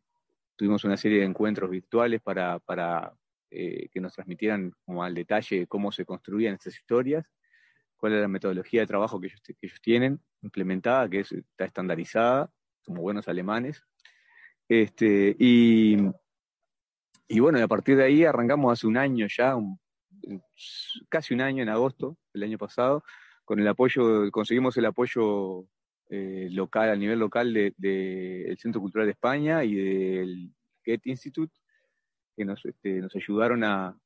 [0.57, 3.13] tuvimos una serie de encuentros virtuales para, para
[3.51, 7.27] eh, que nos transmitieran como al detalle cómo se construían estas historias,
[7.97, 12.51] cuál es la metodología de trabajo que ellos, que ellos tienen implementada, que está estandarizada,
[12.85, 13.83] como buenos alemanes.
[14.69, 15.99] Este, y,
[17.29, 19.55] y bueno, a partir de ahí arrancamos hace un año ya,
[21.09, 23.05] casi un año en agosto del año pasado,
[23.45, 25.67] con el apoyo, conseguimos el apoyo
[26.15, 30.51] eh, local, a nivel local del de, Centro Cultural de España y del
[30.85, 31.55] Goethe Institute.
[32.37, 33.97] que nos, este, nos ayudaron a,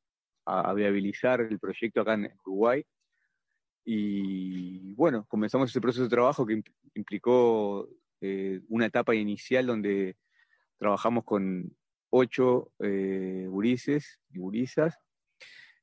[0.44, 2.84] a, viabilizar el proyecto acá en Uruguay.
[3.84, 6.62] Y bueno, comenzamos ese proceso de trabajo que
[6.94, 7.88] implicó
[8.20, 10.16] eh, una etapa inicial donde
[10.78, 11.76] trabajamos con
[12.10, 14.96] ocho eh, y gurisas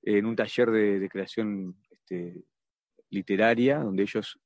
[0.03, 2.45] en un taller de, creación este,
[3.09, 4.39] literaria, donde ellos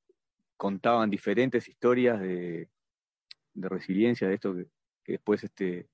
[0.58, 2.68] contaban diferentes historias de,
[3.54, 4.56] resiliencia, de esto
[5.04, 5.88] que, después este,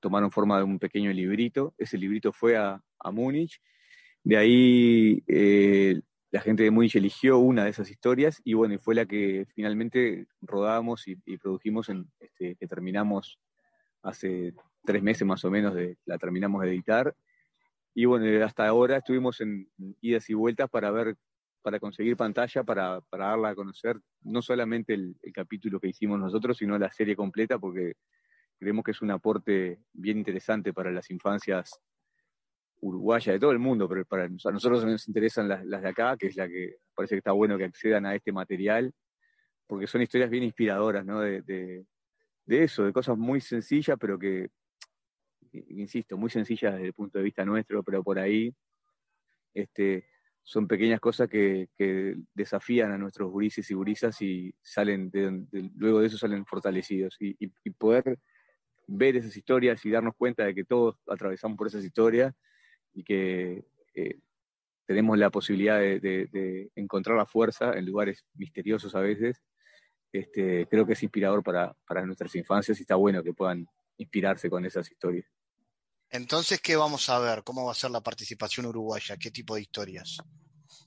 [0.00, 1.74] tomaron forma de un pequeño librito.
[1.76, 3.60] Ese librito fue a, a Múnich.
[4.22, 6.00] De ahí eh,
[6.34, 10.26] la gente de Múnich eligió una de esas historias y bueno, fue la que finalmente
[10.40, 13.38] rodamos y, produjimos, en, este, que terminamos
[14.02, 14.52] hace
[14.84, 17.14] tres meses más o menos, de, la terminamos de editar.
[17.94, 19.68] Y bueno, hasta ahora estuvimos en
[20.00, 21.16] idas y vueltas para ver,
[21.64, 26.58] para conseguir pantalla, para, para darla a conocer, no solamente el, capítulo que hicimos nosotros,
[26.58, 27.94] sino la serie completa, porque
[28.58, 31.80] creemos que es un aporte bien interesante para las infancias
[32.82, 36.26] uruguaya, de todo el mundo, pero para a nosotros nos interesan las, de acá, que
[36.26, 38.92] es la que parece que está bueno que accedan a este material,
[39.66, 41.20] porque son historias bien inspiradoras, ¿no?
[41.20, 41.86] De, de,
[42.46, 44.50] eso, de cosas muy sencillas, pero que,
[45.70, 48.54] insisto, muy sencillas desde el punto de vista nuestro, pero por ahí
[49.54, 50.04] este,
[50.44, 51.68] son pequeñas cosas que,
[52.34, 55.10] desafían a nuestros gurises y gurisas y salen
[55.76, 57.16] luego de eso salen fortalecidos.
[57.18, 58.18] Y, poder
[58.86, 62.34] ver esas historias y darnos cuenta de que todos atravesamos por esas historias
[62.92, 63.64] y que
[63.94, 64.18] eh,
[64.86, 69.42] tenemos la posibilidad de, encontrar la fuerza en lugares misteriosos a veces,
[70.12, 71.74] este, creo que es inspirador para,
[72.04, 73.66] nuestras infancias y está bueno que puedan
[73.96, 75.26] inspirarse con esas historias.
[76.14, 77.42] Entonces, ¿qué vamos a ver?
[77.42, 79.16] ¿Cómo va a ser la participación uruguaya?
[79.16, 80.18] ¿Qué tipo de historias?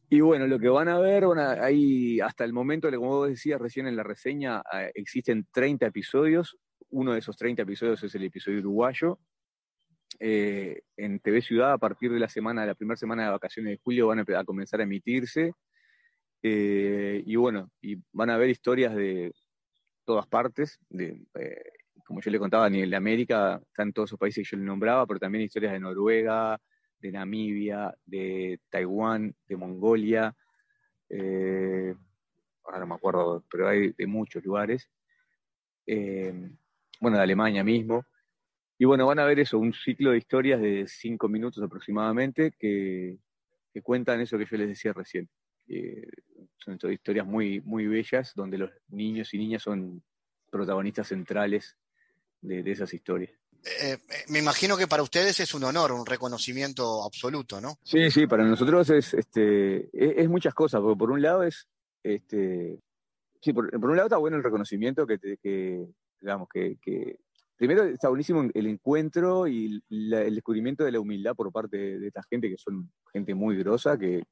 [0.09, 1.25] Y bueno, lo que van a ver,
[1.59, 6.57] hay hasta el momento, como vos decías recién en la reseña, eh, existen 30 episodios.
[6.91, 9.19] Uno de esos 30 episodios es el episodio uruguayo.
[10.17, 13.81] Eh, en TV Ciudad a partir de la semana, la primera semana de vacaciones de
[13.83, 15.51] julio van a, comenzar a emitirse.
[16.41, 19.33] Eh, y bueno, y van a ver historias de
[20.05, 21.76] todas partes, de, eh,
[22.07, 24.65] como yo le contaba, a nivel de América, están todos esos países que yo le
[24.65, 26.57] nombraba, pero también historias de Noruega,
[26.99, 30.33] de Namibia, de Taiwán, de Mongolia,
[32.63, 34.89] ahora no me acuerdo, pero hay de muchos lugares,
[35.85, 38.05] bueno, de Alemania mismo.
[38.77, 43.17] Y bueno, van a ver eso, un ciclo de historias de cinco minutos aproximadamente que,
[43.83, 45.29] cuentan eso que yo les decía recién.
[46.57, 50.01] son historias muy, muy bellas donde los niños y niñas son
[50.49, 51.77] protagonistas centrales
[52.41, 53.31] de, esas historias.
[53.31, 53.97] Eh, eh,
[54.29, 57.77] me imagino que para ustedes es un honor, un reconocimiento absoluto, ¿no?
[57.83, 61.67] Sí, sí, para nosotros es, este, es, muchas cosas, porque por un lado es,
[62.03, 62.79] este,
[63.41, 65.87] sí, por, un lado está bueno el reconocimiento que, que
[66.21, 67.17] digamos, que, que
[67.57, 72.21] primero está buenísimo el encuentro y el descubrimiento de la humildad por parte de, esta
[72.29, 74.23] gente, que son gente muy grosa, que,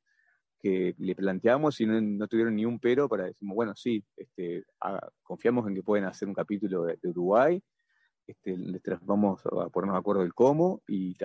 [0.64, 4.64] le planteamos y no, tuvieron ni un pero para decir, bueno, sí, este,
[5.22, 7.62] confiamos en que pueden hacer un capítulo de, Uruguay,
[8.28, 8.56] este,
[9.02, 11.16] vamos a ponernos de acuerdo del cómo y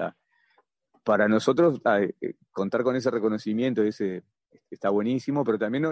[1.05, 1.81] Para nosotros
[2.21, 4.23] eh, contar con ese reconocimiento ese,
[4.71, 5.87] está buenísimo, pero también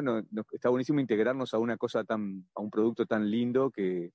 [0.53, 4.13] está buenísimo integrarnos a una cosa tan, a un producto tan lindo que,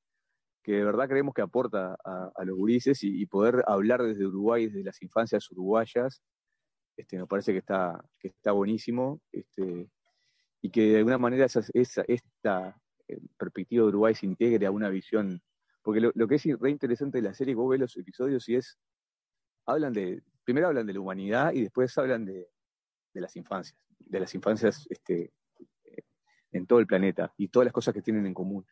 [0.65, 5.01] de verdad creemos que aporta a, los gurises y, poder hablar desde Uruguay, desde las
[5.01, 6.21] infancias uruguayas,
[6.95, 9.89] este, me parece que está, que está buenísimo este,
[10.61, 11.61] y que de alguna manera esa,
[12.07, 15.41] esta eh, perspectiva de Uruguay se integre a una visión,
[15.84, 18.79] porque lo, que es re interesante de la serie, vos ves los episodios y es,
[19.65, 22.49] hablan de, primero hablan de la humanidad y después hablan de,
[23.13, 25.34] de las infancias, de las infancias este,
[26.53, 28.65] en todo el planeta y todas las cosas que tienen en común.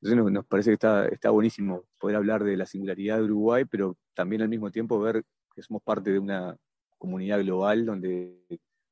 [0.00, 3.96] Entonces nos, parece que está, está buenísimo poder hablar de la singularidad de Uruguay, pero
[4.14, 6.56] también al mismo tiempo ver que somos parte de una
[6.98, 8.36] comunidad global donde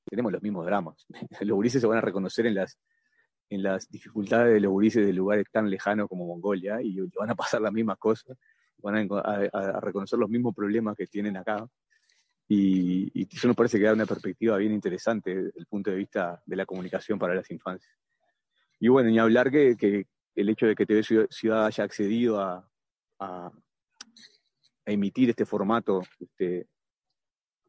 [0.08, 1.06] tenemos los mismos dramas.
[1.40, 2.78] Los gurises se van a reconocer en las,
[3.50, 7.34] en las dificultades de los gurises de lugares tan lejanos como Mongolia y van a
[7.34, 8.36] pasar las mismas cosas,
[8.78, 11.66] van a, reconocer los mismos problemas que tienen acá.
[12.46, 15.96] Y, y, eso nos parece que da una perspectiva bien interesante desde el punto de
[15.96, 17.94] vista de la comunicación para las infancias.
[18.80, 22.66] Y bueno, ni hablar que, que el hecho de que TV Ciudad haya accedido a,
[23.18, 23.50] a,
[24.86, 26.66] emitir este formato este,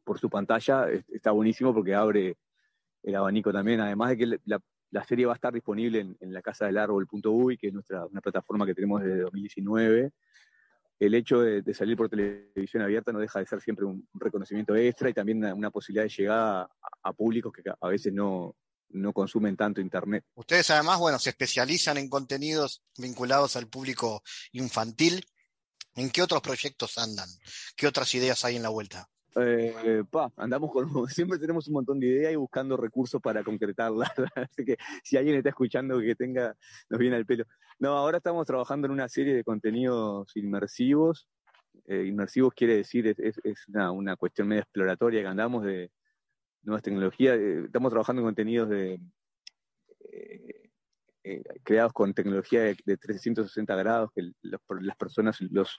[0.04, 2.38] por su pantalla está buenísimo porque abre
[3.02, 4.60] el abanico también, además de que la,
[4.90, 8.20] la serie va a estar disponible en, la casa del árbol.uy, que es nuestra, una
[8.20, 10.12] plataforma que tenemos desde 2019.
[10.98, 15.08] El hecho de, salir por televisión abierta no deja de ser siempre un, reconocimiento extra
[15.08, 16.68] y también una, posibilidad de llegar
[17.02, 18.54] a públicos que a veces no,
[18.92, 20.24] no consumen tanto Internet.
[20.34, 24.22] Ustedes además, bueno, se especializan en contenidos vinculados al público
[24.52, 25.24] infantil.
[25.94, 27.28] ¿En qué otros proyectos andan?
[27.76, 29.08] ¿Qué otras ideas hay en la vuelta?
[29.36, 34.10] Eh, pa, andamos con, siempre tenemos un montón de ideas y buscando recursos para concretarlas.
[34.34, 36.56] Así que si alguien está escuchando que tenga,
[36.88, 37.44] nos viene al pelo.
[37.78, 41.28] No, ahora estamos trabajando en una serie de contenidos inmersivos.
[41.86, 45.90] Eh, inmersivos quiere decir, es, es, una, cuestión medio exploratoria que andamos de
[46.62, 47.38] nuevas tecnologías.
[47.38, 49.00] Eh, estamos trabajando en contenidos de,
[51.22, 55.78] eh, creados con tecnología de, 360 grados, que las personas, los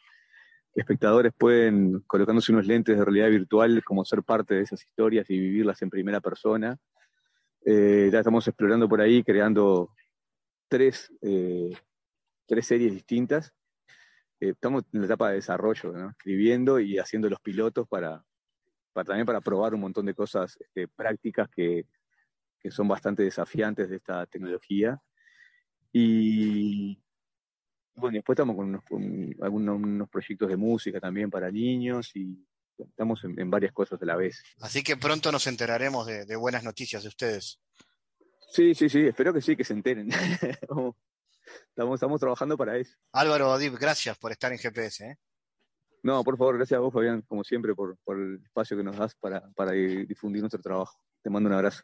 [0.74, 5.38] espectadores pueden, colocándose unos lentes de realidad virtual, como ser parte de esas historias y
[5.38, 6.78] vivirlas en primera persona.
[7.66, 9.94] Eh, ya estamos explorando por ahí, creando
[10.68, 11.72] tres, eh,
[12.48, 13.54] tres series distintas.
[14.40, 18.24] estamos en la etapa de desarrollo, escribiendo y haciendo los pilotos para,
[18.94, 21.86] para, también para probar un montón de cosas este, prácticas que,
[22.60, 25.00] que son bastante desafiantes de esta tecnología.
[25.94, 26.98] Y
[27.96, 32.46] bueno, después estamos con, algunos proyectos de música también para niños y
[32.78, 34.44] estamos en, varias cosas de la vez.
[34.60, 37.60] Así que pronto nos enteraremos de, buenas noticias de ustedes.
[38.50, 40.10] Sí, sí, sí, espero que sí, que se enteren.
[41.70, 42.96] estamos, estamos trabajando para eso.
[43.14, 45.06] Álvaro Adib, gracias por estar en GPS.
[45.06, 45.18] ¿eh?
[46.04, 48.98] No, por favor, gracias a vos, Fabián, como siempre, por, por el espacio que nos
[48.98, 51.00] das para, para difundir nuestro trabajo.
[51.22, 51.84] Te mando un abrazo.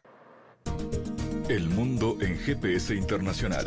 [1.48, 3.66] El mundo en GPS internacional.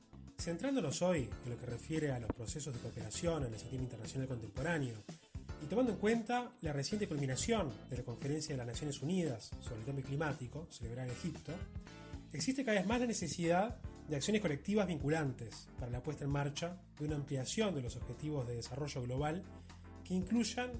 [0.41, 4.27] Centrándonos hoy en lo que refiere a los procesos de cooperación en el sistema internacional
[4.27, 4.95] contemporáneo
[5.61, 9.81] y tomando en cuenta la reciente culminación de la Conferencia de las Naciones Unidas sobre
[9.81, 11.51] el Cambio Climático, celebrada en Egipto,
[12.33, 13.77] existe cada vez más la necesidad
[14.07, 18.47] de acciones colectivas vinculantes para la puesta en marcha de una ampliación de los objetivos
[18.47, 19.43] de desarrollo global
[20.03, 20.71] que incluyan,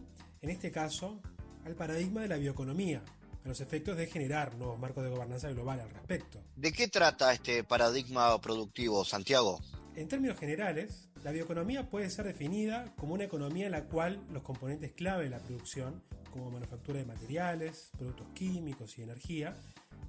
[0.41, 1.21] en este caso,
[1.65, 3.03] al paradigma de la bioeconomía,
[3.43, 6.43] a los efectos de generar nuevos marcos de gobernanza global al respecto.
[6.55, 9.59] ¿De qué trata este paradigma productivo, Santiago?
[9.95, 14.43] En términos generales, la bioeconomía puede ser definida como una economía en la cual los
[14.43, 19.55] componentes clave de la producción, como manufactura de materiales, productos químicos y energía,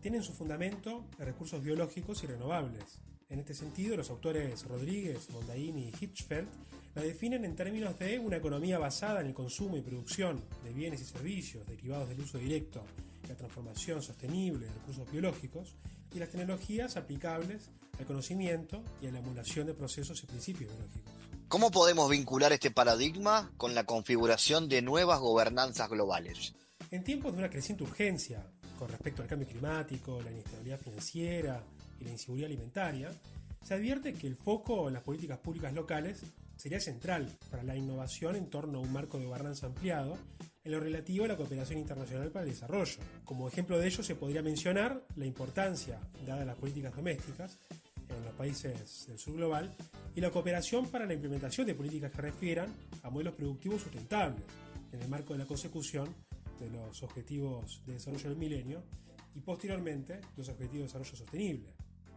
[0.01, 3.01] tienen su fundamento en recursos biológicos y renovables.
[3.33, 6.49] En este sentido, los autores Rodríguez, Mondaini y Hitchfeld
[6.95, 11.01] la definen en términos de una economía basada en el consumo y producción de bienes
[11.01, 12.85] y servicios derivados del uso directo
[13.27, 15.77] la transformación sostenible de recursos biológicos
[16.15, 21.13] y las tecnologías aplicables al conocimiento y a la emulación de procesos y principios biológicos.
[21.49, 26.55] ¿Cómo podemos vincular este paradigma con la configuración de nuevas gobernanzas globales?
[26.91, 28.47] En tiempos de una creciente urgencia
[28.79, 31.65] con respecto al cambio climático, la inestabilidad financiera
[32.03, 33.11] y la inseguridad alimentaria,
[33.63, 36.23] se advierte que el foco en las políticas públicas locales
[36.57, 40.19] sería central para la innovación en torno a un marco de gobernanza ampliado
[40.65, 42.99] en lo relativo a la cooperación internacional para el desarrollo.
[43.25, 47.59] Como ejemplo de ello se podría mencionar la importancia, dada las políticas domésticas
[48.09, 49.75] en los países del sur global,
[50.15, 52.69] y la cooperación para la implementación de políticas que refieran
[53.03, 54.43] a modelos productivos sustentables,
[54.93, 56.15] en el marco de la consecución
[56.61, 58.83] de los objetivos de desarrollo del milenio
[59.35, 61.69] y posteriormente los objetivos de desarrollo sostenible.